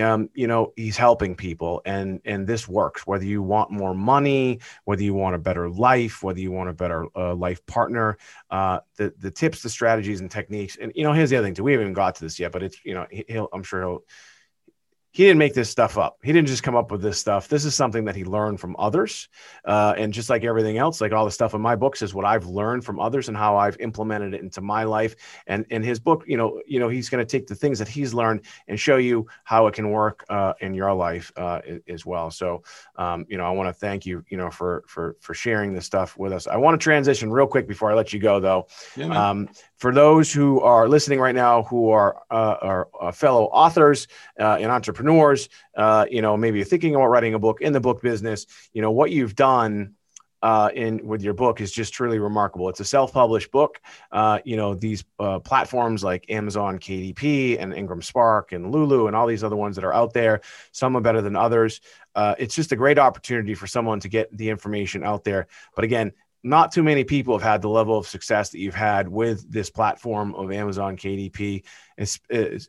[0.00, 3.06] um, you know he's helping people and and this works.
[3.06, 6.72] Whether you want more money whether you want a better life whether you want a
[6.72, 8.18] better uh, life partner
[8.50, 11.54] uh, the the tips the strategies and techniques and you know here's the other thing
[11.54, 11.64] too.
[11.64, 14.04] We haven't even got to this yet but it's you know he'll i'm sure he'll
[15.10, 16.18] he didn't make this stuff up.
[16.22, 17.48] He didn't just come up with this stuff.
[17.48, 19.28] This is something that he learned from others.
[19.64, 22.24] Uh, and just like everything else, like all the stuff in my books is what
[22.24, 25.16] I've learned from others and how I've implemented it into my life.
[25.46, 27.88] And in his book, you know, you know, he's going to take the things that
[27.88, 32.04] he's learned and show you how it can work uh, in your life uh, as
[32.04, 32.30] well.
[32.30, 32.62] So,
[32.96, 35.86] um, you know, I want to thank you, you know, for for for sharing this
[35.86, 36.46] stuff with us.
[36.46, 38.66] I want to transition real quick before I let you go, though.
[38.96, 39.48] Yeah, um,
[39.78, 44.08] for those who are listening right now, who are uh, are uh, fellow authors
[44.38, 47.80] uh, and entrepreneurs, uh, you know, maybe you're thinking about writing a book in the
[47.80, 48.46] book business.
[48.72, 49.94] You know what you've done
[50.42, 52.68] uh, in with your book is just truly remarkable.
[52.68, 53.80] It's a self-published book.
[54.10, 55.04] Uh, you know these
[55.44, 59.84] platforms like Amazon KDP and Ingram Spark and Lulu and all these other ones that
[59.84, 60.40] are out there.
[60.72, 61.80] Some are better than others.
[62.16, 65.46] It's just a great opportunity for someone to get the information out there.
[65.76, 66.12] But again,
[66.42, 69.70] not too many people have had the level of success that you've had with this
[69.70, 71.64] platform of Amazon KDP.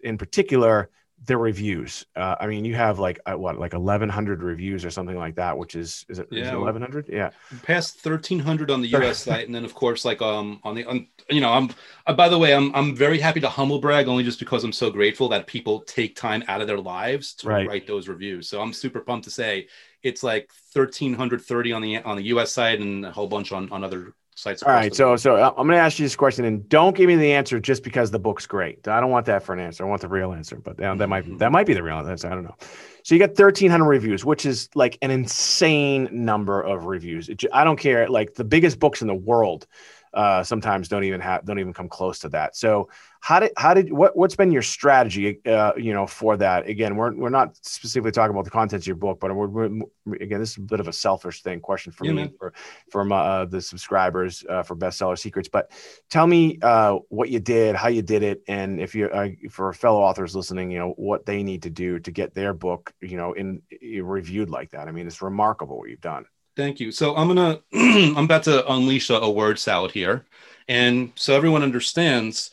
[0.03, 0.89] in particular,
[1.25, 2.05] the reviews.
[2.15, 5.35] Uh, I mean, you have like uh, what, like eleven hundred reviews or something like
[5.35, 7.09] that, which is is it yeah, eleven hundred?
[7.09, 7.31] Yeah,
[7.63, 9.19] past thirteen hundred on the U.S.
[9.19, 11.69] site, and then of course, like um on the on, you know, I'm
[12.07, 14.73] uh, by the way, I'm I'm very happy to humble brag only just because I'm
[14.73, 17.67] so grateful that people take time out of their lives to right.
[17.67, 18.47] write those reviews.
[18.47, 19.67] So I'm super pumped to say
[20.03, 22.51] it's like thirteen hundred thirty on the on the U.S.
[22.51, 24.63] site and a whole bunch on on other sites.
[24.63, 27.07] All right, so so uh, I'm going to ask you this question, and don't give
[27.07, 28.87] me the answer just because the book's great.
[28.87, 29.85] I don't want that for an answer.
[29.85, 32.27] I want the real answer, but that, that might that might be the real answer.
[32.27, 32.55] I don't know.
[33.03, 37.29] So you got 1,300 reviews, which is like an insane number of reviews.
[37.29, 38.07] It, I don't care.
[38.07, 39.67] Like the biggest books in the world
[40.13, 42.55] uh, sometimes don't even have don't even come close to that.
[42.55, 42.89] So
[43.21, 46.67] how did how did what what's been your strategy uh, you know for that?
[46.67, 49.83] Again, we're we're not specifically talking about the contents of your book, but we're, we're
[50.19, 52.33] again this is a bit of a selfish thing question for yeah, me man.
[52.39, 52.53] for
[52.91, 55.49] from uh, the subscribers uh, for bestseller secrets.
[55.49, 55.71] But
[56.09, 59.73] tell me uh, what you did, how you did it, and if you uh, for
[59.73, 63.17] fellow authors listening, you know what they need to do to get their book you
[63.17, 63.61] know in
[64.01, 64.87] reviewed like that.
[64.87, 66.25] I mean, it's remarkable what you've done.
[66.59, 66.91] Thank you.
[66.91, 70.25] So I'm gonna I'm about to unleash a, a word salad here,
[70.67, 72.51] and so everyone understands.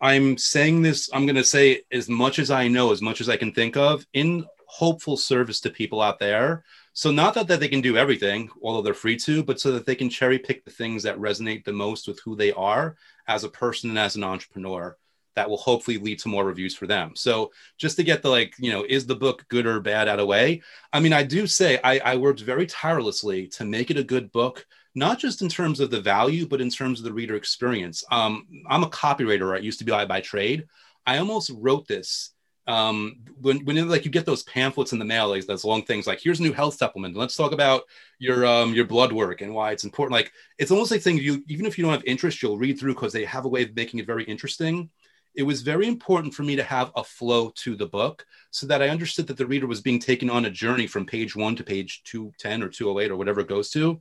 [0.00, 1.10] I'm saying this.
[1.12, 4.06] I'm gonna say as much as I know, as much as I can think of,
[4.14, 6.64] in hopeful service to people out there.
[6.94, 9.84] So not that, that they can do everything, although they're free to, but so that
[9.84, 12.96] they can cherry pick the things that resonate the most with who they are
[13.28, 14.96] as a person and as an entrepreneur
[15.36, 17.12] that will hopefully lead to more reviews for them.
[17.14, 20.18] So just to get the like, you know, is the book good or bad out
[20.18, 20.62] of way?
[20.92, 24.32] I mean, I do say I, I worked very tirelessly to make it a good
[24.32, 28.02] book, not just in terms of the value, but in terms of the reader experience.
[28.10, 29.54] Um, I'm a copywriter.
[29.54, 30.64] I used to be by, by trade.
[31.06, 32.32] I almost wrote this
[32.68, 36.06] um, when, when like you get those pamphlets in the mail, like those long things,
[36.06, 37.16] like here's a new health supplement.
[37.16, 37.82] Let's talk about
[38.18, 40.14] your um, your blood work and why it's important.
[40.14, 42.94] Like it's almost like things you even if you don't have interest, you'll read through
[42.94, 44.90] because they have a way of making it very interesting
[45.36, 48.80] it was very important for me to have a flow to the book so that
[48.80, 51.62] I understood that the reader was being taken on a journey from page one to
[51.62, 54.00] page 210 or 208 or whatever it goes to.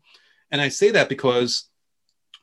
[0.51, 1.69] And I say that because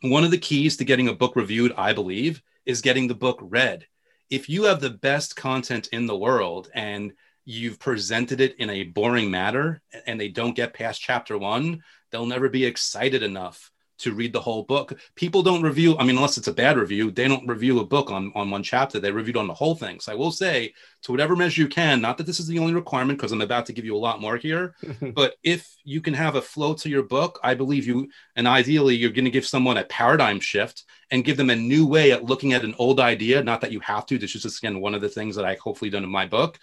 [0.02, 3.38] one of the keys to getting a book reviewed, I believe, is getting the book
[3.40, 3.86] read.
[4.28, 7.12] If you have the best content in the world and
[7.46, 12.26] you've presented it in a boring manner and they don't get past chapter one, they'll
[12.26, 13.71] never be excited enough
[14.02, 14.98] to read the whole book.
[15.14, 18.10] People don't review, I mean, unless it's a bad review, they don't review a book
[18.10, 19.00] on, on one chapter.
[19.00, 20.00] They reviewed on the whole thing.
[20.00, 22.74] So I will say, to whatever measure you can, not that this is the only
[22.74, 24.74] requirement, because I'm about to give you a lot more here,
[25.14, 28.96] but if you can have a flow to your book, I believe you, and ideally,
[28.96, 32.24] you're going to give someone a paradigm shift and give them a new way at
[32.24, 33.42] looking at an old idea.
[33.42, 35.56] Not that you have to, this is just, again, one of the things that I
[35.56, 36.58] hopefully done in my book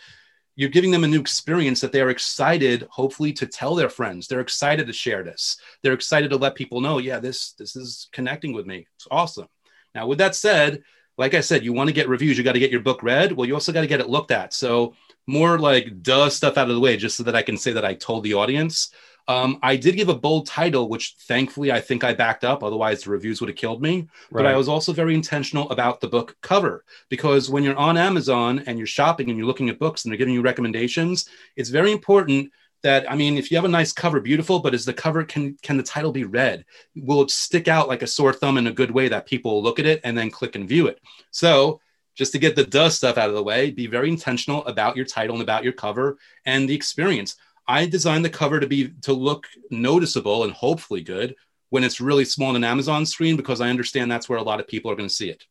[0.60, 4.28] you're giving them a new experience that they're excited hopefully to tell their friends.
[4.28, 5.58] They're excited to share this.
[5.82, 8.86] They're excited to let people know yeah this this is connecting with me.
[8.98, 9.48] It's awesome.
[9.96, 10.84] Now with that said
[11.18, 13.32] like i said you want to get reviews you got to get your book read.
[13.32, 14.54] Well you also got to get it looked at.
[14.54, 14.96] So
[15.28, 17.86] more like duh stuff out of the way just so that i can say that
[17.86, 18.92] i told the audience
[19.30, 22.64] um, I did give a bold title, which thankfully I think I backed up.
[22.64, 24.08] Otherwise, the reviews would have killed me.
[24.32, 24.42] Right.
[24.42, 28.64] But I was also very intentional about the book cover because when you're on Amazon
[28.66, 31.92] and you're shopping and you're looking at books and they're giving you recommendations, it's very
[31.92, 32.52] important
[32.82, 35.58] that I mean, if you have a nice cover, beautiful, but is the cover can
[35.62, 36.66] can the title be read?
[36.96, 39.78] Will it stick out like a sore thumb in a good way that people look
[39.78, 41.00] at it and then click and view it?
[41.30, 41.82] So
[42.16, 45.06] just to get the dust stuff out of the way, be very intentional about your
[45.06, 47.38] title and about your cover and the experience.
[47.70, 51.36] I designed the cover to be to look noticeable and hopefully good
[51.70, 54.60] when it's really small on an Amazon screen because I understand that's where a lot
[54.60, 55.46] of people are going to see it.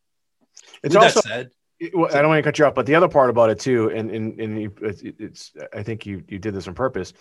[0.82, 1.50] It's With also, said,
[1.94, 3.90] well, I don't want to cut you off, but the other part about it too,
[3.90, 7.12] and and, and you, it's I think you you did this on purpose.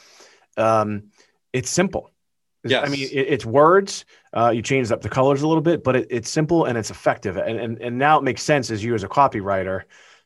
[0.57, 1.11] Um,
[1.53, 2.11] it's simple.
[2.63, 2.83] Yes.
[2.85, 4.05] I mean, it, it's words.
[4.33, 6.89] Uh, you changed up the colors a little bit, but it, it's simple and it's
[6.89, 7.37] effective.
[7.37, 9.83] And, and and now it makes sense as you as a copywriter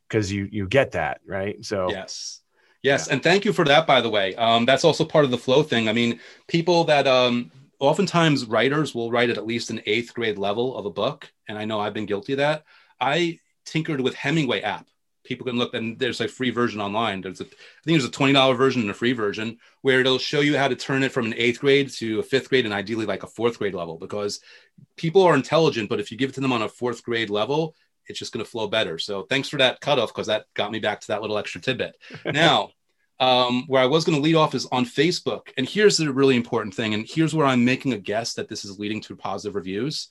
[0.07, 1.63] because you you get that right.
[1.63, 2.40] So yes,
[2.83, 3.13] Yes, yeah.
[3.13, 3.85] and thank you for that.
[3.85, 5.87] By the way, um, that's also part of the flow thing.
[5.87, 10.37] I mean, people that um, oftentimes writers will write at at least an eighth grade
[10.37, 12.63] level of a book, and I know I've been guilty of that.
[12.99, 14.87] I tinkered with Hemingway app
[15.23, 17.21] people can look and there's a free version online.
[17.21, 17.47] There's a, I
[17.85, 20.75] think there's a $20 version and a free version where it'll show you how to
[20.75, 23.59] turn it from an eighth grade to a fifth grade and ideally like a fourth
[23.59, 24.41] grade level because
[24.97, 27.75] people are intelligent, but if you give it to them on a fourth grade level,
[28.07, 28.97] it's just going to flow better.
[28.97, 31.97] So thanks for that cutoff because that got me back to that little extra tidbit.
[32.25, 32.71] now,
[33.21, 35.49] um, where I was going to lead off is on Facebook.
[35.55, 36.95] And here's the really important thing.
[36.95, 40.09] And here's where I'm making a guess that this is leading to positive reviews.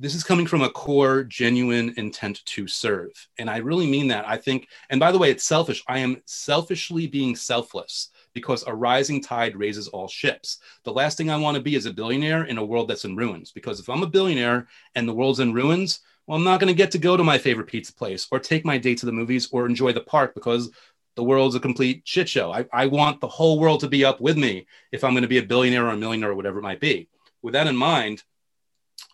[0.00, 3.10] This is coming from a core, genuine intent to serve.
[3.38, 4.26] And I really mean that.
[4.26, 5.82] I think, and by the way, it's selfish.
[5.88, 10.58] I am selfishly being selfless because a rising tide raises all ships.
[10.84, 13.16] The last thing I want to be is a billionaire in a world that's in
[13.16, 13.50] ruins.
[13.50, 16.76] Because if I'm a billionaire and the world's in ruins, well, I'm not going to
[16.76, 19.48] get to go to my favorite pizza place or take my date to the movies
[19.50, 20.70] or enjoy the park because
[21.16, 22.52] the world's a complete shit show.
[22.52, 25.28] I, I want the whole world to be up with me if I'm going to
[25.28, 27.08] be a billionaire or a millionaire or whatever it might be.
[27.40, 28.22] With that in mind,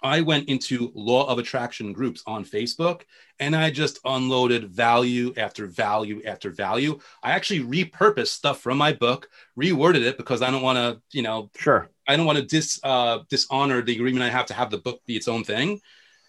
[0.03, 3.03] I went into law of attraction groups on Facebook
[3.39, 6.99] and I just unloaded value after value after value.
[7.23, 11.23] I actually repurposed stuff from my book, reworded it because I don't want to, you
[11.23, 11.91] know, sure.
[12.09, 15.01] I don't want to dis uh, dishonor the agreement I have to have the book
[15.07, 15.81] be its own thing.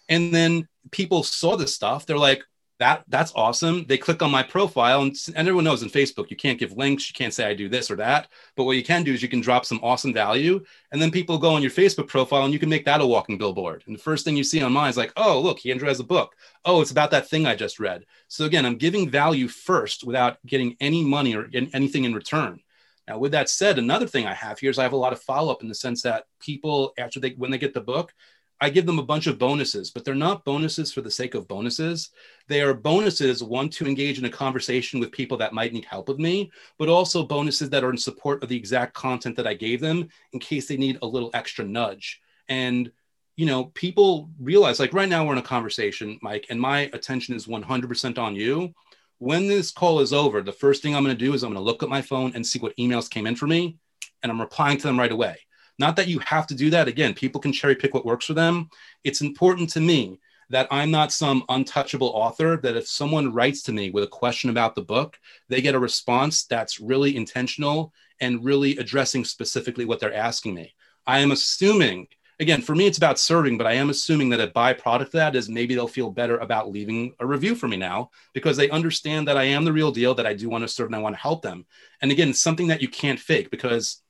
[0.08, 2.06] And then people saw this stuff.
[2.06, 2.42] They're like,
[2.78, 3.86] that that's awesome.
[3.86, 7.08] They click on my profile, and, and everyone knows in Facebook you can't give links,
[7.08, 8.28] you can't say I do this or that.
[8.54, 11.38] But what you can do is you can drop some awesome value, and then people
[11.38, 13.82] go on your Facebook profile, and you can make that a walking billboard.
[13.86, 16.04] And the first thing you see on mine is like, oh look, Andrew has a
[16.04, 16.34] book.
[16.64, 18.04] Oh, it's about that thing I just read.
[18.28, 22.60] So again, I'm giving value first without getting any money or anything in return.
[23.08, 25.22] Now, with that said, another thing I have here is I have a lot of
[25.22, 28.12] follow up in the sense that people after they when they get the book,
[28.60, 31.46] I give them a bunch of bonuses, but they're not bonuses for the sake of
[31.46, 32.10] bonuses.
[32.48, 36.08] They are bonuses, one, to engage in a conversation with people that might need help
[36.08, 39.54] with me, but also bonuses that are in support of the exact content that I
[39.54, 42.22] gave them in case they need a little extra nudge.
[42.48, 42.90] And,
[43.36, 47.34] you know, people realize like right now we're in a conversation, Mike, and my attention
[47.34, 48.72] is 100% on you.
[49.18, 51.62] When this call is over, the first thing I'm going to do is I'm going
[51.62, 53.76] to look at my phone and see what emails came in for me,
[54.22, 55.36] and I'm replying to them right away
[55.78, 56.88] not that you have to do that.
[56.88, 58.70] Again, people can cherry pick what works for them.
[59.04, 60.18] It's important to me
[60.48, 64.50] that I'm not some untouchable author, that if someone writes to me with a question
[64.50, 65.18] about the book,
[65.48, 70.74] they get a response that's really intentional and really addressing specifically what they're asking me.
[71.06, 72.08] I am assuming,
[72.38, 75.36] again, for me, it's about serving, but I am assuming that a byproduct of that
[75.36, 79.26] is maybe they'll feel better about leaving a review for me now because they understand
[79.28, 81.16] that I am the real deal, that I do want to serve and I want
[81.16, 81.66] to help them.
[82.00, 84.02] And again, something that you can't fake because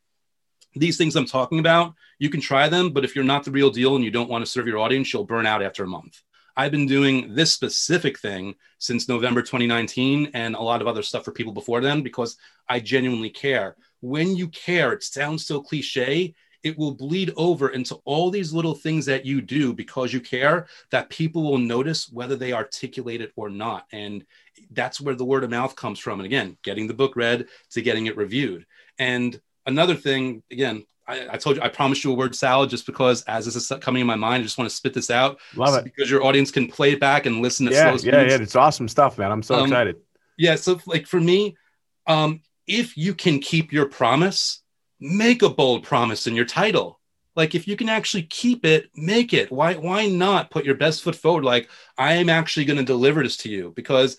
[0.76, 3.70] these things I'm talking about, you can try them, but if you're not the real
[3.70, 6.22] deal and you don't want to serve your audience, you'll burn out after a month.
[6.56, 11.24] I've been doing this specific thing since November 2019 and a lot of other stuff
[11.24, 12.36] for people before then because
[12.68, 13.76] I genuinely care.
[14.00, 18.74] When you care, it sounds so cliche, it will bleed over into all these little
[18.74, 23.32] things that you do because you care that people will notice whether they articulate it
[23.36, 23.86] or not.
[23.92, 24.24] And
[24.70, 26.20] that's where the word of mouth comes from.
[26.20, 28.66] And again, getting the book read to getting it reviewed.
[28.98, 32.86] And another thing, again, I, I, told you I promised you a word salad just
[32.86, 35.38] because as this is coming in my mind, I just want to spit this out.
[35.54, 37.66] Love so it because your audience can play it back and listen.
[37.68, 38.04] At yeah, speeds.
[38.04, 38.38] yeah, yeah.
[38.40, 39.30] It's awesome stuff, man.
[39.30, 39.96] I'm so Um, excited.
[40.36, 40.56] Yeah.
[40.56, 41.56] So like for me,
[42.06, 44.62] um, if you can keep your promise,
[44.98, 47.00] make a bold promise in your title.
[47.36, 49.52] Like if you can actually keep it, make it.
[49.52, 51.44] Why why not put your best foot forward?
[51.44, 54.16] Like I am actually going to deliver this to you because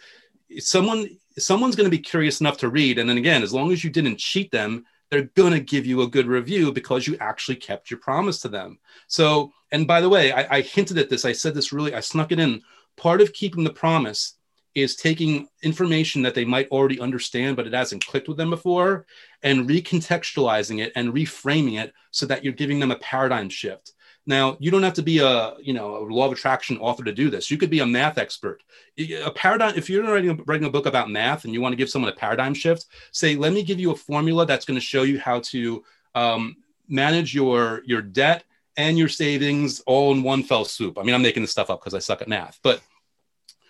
[0.59, 2.97] someone someone's going to be curious enough to read.
[2.97, 6.01] And then again, as long as you didn't cheat them, they're going to give you
[6.01, 8.79] a good review because you actually kept your promise to them.
[9.07, 11.25] So, and by the way, I, I, hinted at this.
[11.25, 12.61] I said this really, I snuck it in.
[12.97, 14.35] Part of keeping the promise
[14.75, 19.05] is taking information that they might already understand, but it hasn't clicked with them before,
[19.43, 23.93] and recontextualizing it and reframing it so that you're giving them a paradigm shift.
[24.27, 27.13] Now, you don't have to be a, you know, a law of attraction author to
[27.13, 27.49] do this.
[27.49, 28.61] You could be a math expert.
[28.99, 31.77] A paradigm, if you're writing a, writing a book about math and you want to
[31.77, 34.85] give someone a paradigm shift, say, let me give you a formula that's going to
[34.85, 35.81] show you how to
[36.13, 36.57] um,
[36.89, 38.43] manage your your debt
[38.75, 40.99] and your savings all in one fell swoop.
[40.99, 42.81] I mean, I'm making this stuff up because I suck at math, but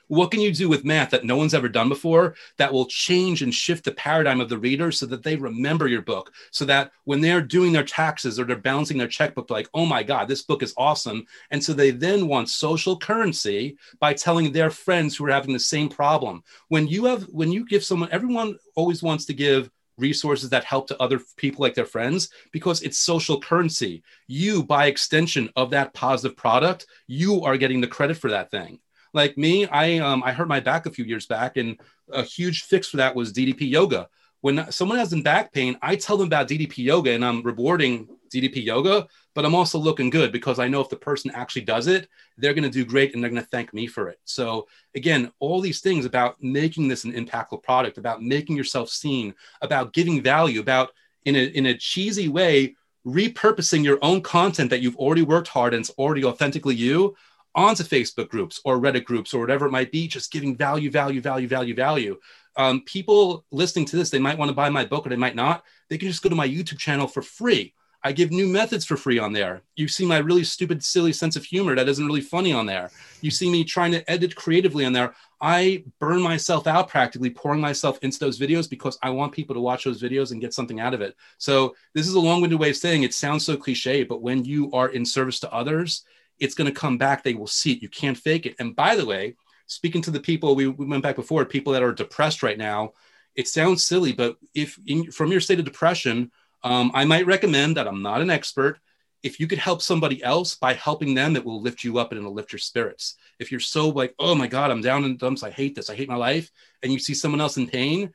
[0.08, 3.41] what can you do with math that no one's ever done before that will change
[3.41, 6.34] and shift the paradigm of the reader so that they remember your book?
[6.51, 10.03] So that when they're doing their taxes or they're balancing their checkbook, like, oh my
[10.03, 11.26] God, this book is awesome.
[11.51, 15.60] And so they then want social currency by telling their friends who are having the
[15.60, 16.43] same problem.
[16.70, 20.88] When you have, when you give someone, everyone always wants to give resources that help
[20.88, 24.03] to other people like their friends because it's social currency.
[24.28, 28.80] You, by extension of that positive product, you are getting the credit for that thing.
[29.14, 31.80] Like me, I um, I hurt my back a few years back, and
[32.12, 34.10] a huge fix for that was DDP yoga.
[34.41, 38.08] When someone has in back pain, I tell them about DDP yoga, and I'm rewarding
[38.32, 41.88] DDP yoga, but I'm also looking good because I know if the person actually does
[41.88, 44.20] it, they're going to do great and they're going to thank me for it.
[44.26, 49.34] So, again, all these things about making this an impactful product, about making yourself seen,
[49.62, 50.91] about giving value, about
[51.26, 55.74] in a, in a cheesy way, repurposing your own content that you've already worked hard
[55.74, 57.16] and it's already authentically you
[57.58, 61.20] onto Facebook groups or Reddit groups or whatever it might be, just giving value, value,
[61.20, 62.18] value, value, value.
[62.55, 65.36] Um, people listening to this, they might want to buy my book or they might
[65.36, 65.64] not.
[65.89, 67.74] They can just go to my YouTube channel for free.
[68.03, 69.64] I give new methods for free on there.
[69.76, 72.91] You see my really stupid, silly sense of humor that isn't really funny on there.
[73.22, 75.16] You see me trying to edit creatively on there.
[75.41, 79.62] I burn myself out practically pouring myself into those videos because I want people to
[79.62, 81.16] watch those videos and get something out of it.
[81.39, 84.45] So, this is a long winded way of saying it sounds so cliche, but when
[84.45, 86.03] you are in service to others,
[86.39, 87.23] it's going to come back.
[87.23, 87.81] They will see it.
[87.81, 88.55] You can't fake it.
[88.59, 89.35] And by the way,
[89.67, 92.93] speaking to the people we, we went back before, people that are depressed right now,
[93.35, 96.31] it sounds silly, but if in, from your state of depression,
[96.63, 98.79] um, I might recommend that I'm not an expert.
[99.21, 102.19] If you could help somebody else by helping them, it will lift you up and
[102.19, 103.15] it'll lift your spirits.
[103.39, 105.89] If you're so like, oh my God, I'm down in the dumps, I hate this,
[105.89, 108.11] I hate my life, and you see someone else in pain,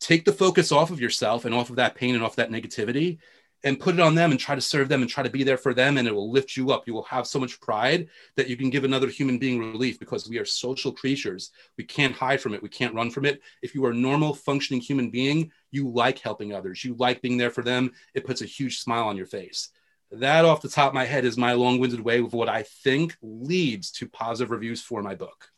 [0.00, 3.18] take the focus off of yourself and off of that pain and off that negativity
[3.64, 5.56] and put it on them and try to serve them and try to be there
[5.56, 6.86] for them and it will lift you up.
[6.86, 10.28] You will have so much pride that you can give another human being relief because
[10.28, 11.50] we are social creatures.
[11.76, 12.62] We can't hide from it.
[12.62, 13.40] We can't run from it.
[13.62, 16.84] If you are a normal functioning human being you like helping others.
[16.84, 17.92] You like being there for them.
[18.14, 19.68] It puts a huge smile on your face.
[20.10, 23.16] That off the top of my head is my long-winded way of what i think
[23.22, 25.50] leads to positive reviews for my book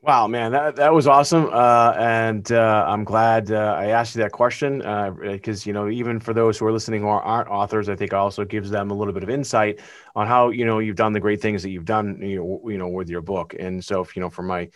[0.00, 1.50] Wow, man, that, that was awesome.
[1.52, 5.88] Uh, and uh, I'm glad uh, I asked you that question because, uh, you know,
[5.88, 8.92] even for those who are listening who aren't authors, I think it also gives them
[8.92, 9.80] a little bit of insight
[10.14, 12.78] on how, you know, you've done the great things that you've done, you know, you
[12.78, 13.56] know with your book.
[13.58, 14.68] And so, if, you know, for my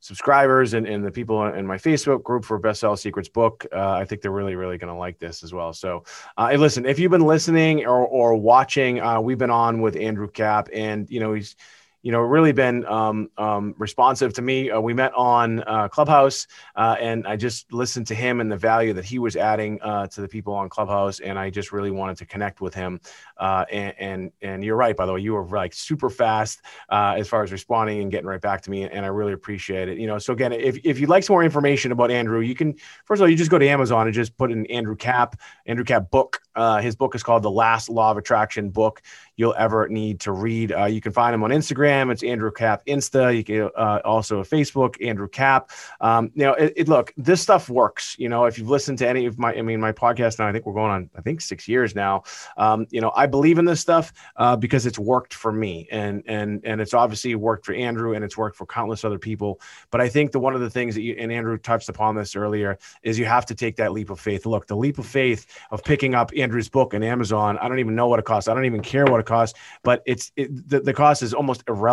[0.00, 4.04] subscribers and, and the people in my Facebook group for Bestseller Secrets book, uh, I
[4.04, 5.72] think they're really, really going to like this as well.
[5.72, 6.04] So,
[6.36, 10.68] uh, listen, if you've been listening or, or watching, we've been on with Andrew Kap
[10.70, 11.56] and, you know, he's,
[12.06, 14.70] you know, really been um, um, responsive to me.
[14.70, 16.46] Uh, we met on uh, Clubhouse,
[16.76, 20.06] uh, and I just listened to him and the value that he was adding uh,
[20.06, 23.00] to the people on Clubhouse, and I just really wanted to connect with him.
[23.38, 27.26] Uh, and, and, and you're right, by the way, you were like super fast as
[27.26, 29.98] far as responding and getting right back to me, and I really appreciate it.
[29.98, 32.76] You know, so again, if if you'd like some more information about Andrew, you can
[33.04, 35.84] first of all you just go to Amazon and just put in Andrew Kap, Andrew
[35.84, 36.40] Kap book.
[36.80, 39.02] his book is called The Last Law of Attraction book
[39.38, 40.72] you'll ever need to read.
[40.88, 41.95] You can find him on Instagram.
[41.96, 43.34] It's Andrew Kap Insta.
[43.34, 45.70] You can uh, also Facebook, Andrew Kap.
[46.00, 48.16] Um, you know, it, it, look, this stuff works.
[48.18, 50.52] You know, if you've listened to any of my, I mean, my podcast now, I
[50.52, 52.24] think we're going on, I think six years now.
[52.58, 56.22] Um, you know, I believe in this stuff uh, because it's worked for me, and
[56.26, 59.58] and and it's obviously worked for Andrew, and it's worked for countless other people.
[59.90, 62.36] But I think the one of the things that you and Andrew touched upon this
[62.36, 64.44] earlier is you have to take that leap of faith.
[64.44, 67.56] Look, the leap of faith of picking up Andrew's book on Amazon.
[67.58, 68.48] I don't even know what it costs.
[68.48, 71.62] I don't even care what it costs, but it's it, the, the cost is almost
[71.68, 71.85] irrelevant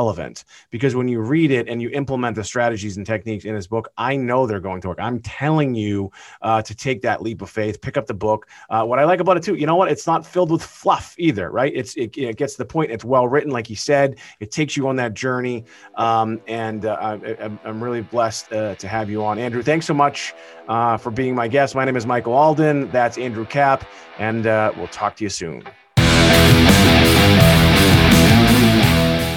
[0.70, 3.92] because when you read it and you implement the strategies and techniques in this book,
[3.98, 5.00] I know they're going to work.
[5.02, 8.48] I'm telling you uh, to take that leap of faith, pick up the book.
[8.70, 9.92] Uh, what I like about it too, you know what?
[9.92, 11.72] It's not filled with fluff either, right?
[11.76, 12.92] It's it, it gets to the point.
[12.92, 14.20] It's well written, like you said.
[14.40, 15.66] It takes you on that journey,
[15.96, 19.62] um, and uh, I, I'm really blessed uh, to have you on, Andrew.
[19.62, 20.34] Thanks so much
[20.68, 21.76] uh, for being my guest.
[21.76, 22.90] My name is Michael Alden.
[22.92, 23.86] That's Andrew Kap,
[24.18, 25.64] and uh, we'll talk to you soon.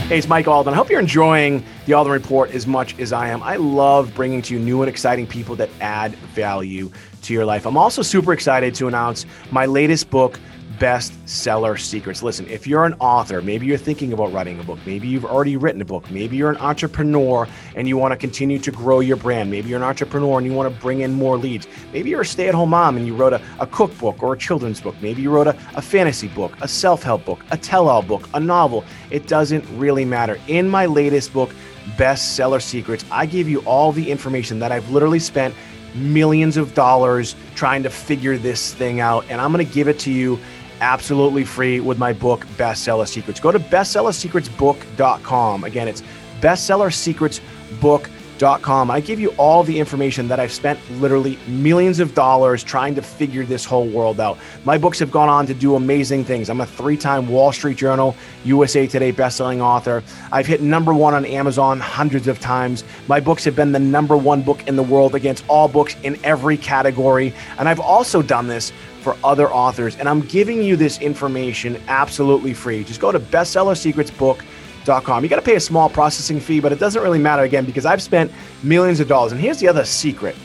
[0.08, 0.72] Hey, it's Mike Alden.
[0.72, 3.42] I hope you're enjoying the Alden Report as much as I am.
[3.42, 6.92] I love bringing to you new and exciting people that add value
[7.22, 7.66] to your life.
[7.66, 10.38] I'm also super excited to announce my latest book,
[10.78, 12.22] bestseller secrets.
[12.22, 15.56] Listen, if you're an author, maybe you're thinking about writing a book, maybe you've already
[15.56, 19.16] written a book, maybe you're an entrepreneur and you want to continue to grow your
[19.16, 22.22] brand, maybe you're an entrepreneur and you want to bring in more leads, maybe you're
[22.22, 24.94] a stay at home mom and you wrote a, a cookbook or a children's book,
[25.00, 28.28] maybe you wrote a, a fantasy book, a self help book, a tell all book,
[28.34, 28.84] a novel.
[29.10, 30.38] It doesn't really matter.
[30.48, 31.50] In my latest book,
[31.96, 35.54] Bestseller Secrets, I give you all the information that I've literally spent
[35.96, 39.98] millions of dollars trying to figure this thing out, and I'm going to give it
[40.00, 40.38] to you
[40.80, 43.40] absolutely free with my book, Bestseller Secrets.
[43.40, 45.64] Go to bestsellersecretsbook.com.
[45.64, 46.02] Again, it's
[46.40, 48.90] bestsellersecretsbook.com Com.
[48.90, 53.02] I give you all the information that I've spent literally millions of dollars trying to
[53.02, 54.36] figure this whole world out.
[54.64, 56.50] My books have gone on to do amazing things.
[56.50, 58.14] I'm a three time Wall Street Journal,
[58.44, 60.02] USA Today bestselling author.
[60.30, 62.84] I've hit number one on Amazon hundreds of times.
[63.08, 66.22] My books have been the number one book in the world against all books in
[66.22, 67.32] every category.
[67.58, 68.70] And I've also done this
[69.00, 69.96] for other authors.
[69.96, 72.84] And I'm giving you this information absolutely free.
[72.84, 74.46] Just go to bestsellersecretsbook.com
[74.86, 75.24] Com.
[75.24, 77.84] You got to pay a small processing fee, but it doesn't really matter again because
[77.84, 78.30] I've spent
[78.62, 79.32] millions of dollars.
[79.32, 80.36] And here's the other secret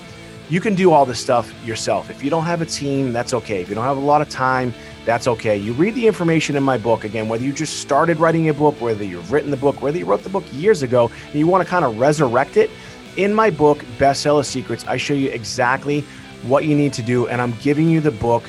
[0.49, 2.09] you can do all this stuff yourself.
[2.09, 3.61] If you don't have a team, that's okay.
[3.61, 4.73] If you don't have a lot of time,
[5.05, 5.55] that's okay.
[5.55, 8.81] You read the information in my book again, whether you just started writing a book,
[8.81, 11.63] whether you've written the book, whether you wrote the book years ago, and you want
[11.63, 12.69] to kind of resurrect it.
[13.15, 16.01] In my book, Bestseller Secrets, I show you exactly
[16.43, 18.43] what you need to do, and I'm giving you the book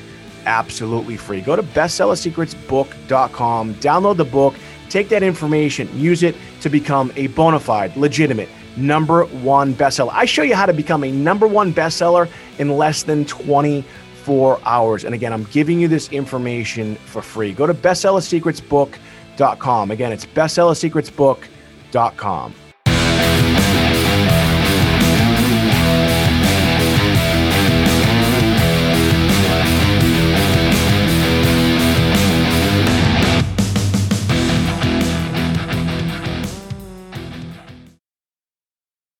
[0.44, 1.40] absolutely free.
[1.40, 4.56] Go to bestsellersecretsbook.com, download the book,
[4.92, 10.10] take that information, use it to become a bona fide, legitimate number one bestseller.
[10.12, 12.28] I show you how to become a number one bestseller
[12.58, 15.04] in less than 24 hours.
[15.04, 17.52] And again, I'm giving you this information for free.
[17.52, 19.90] Go to bestsellersecretsbook.com.
[19.90, 22.54] Again, it's bestsellersecretsbook.com.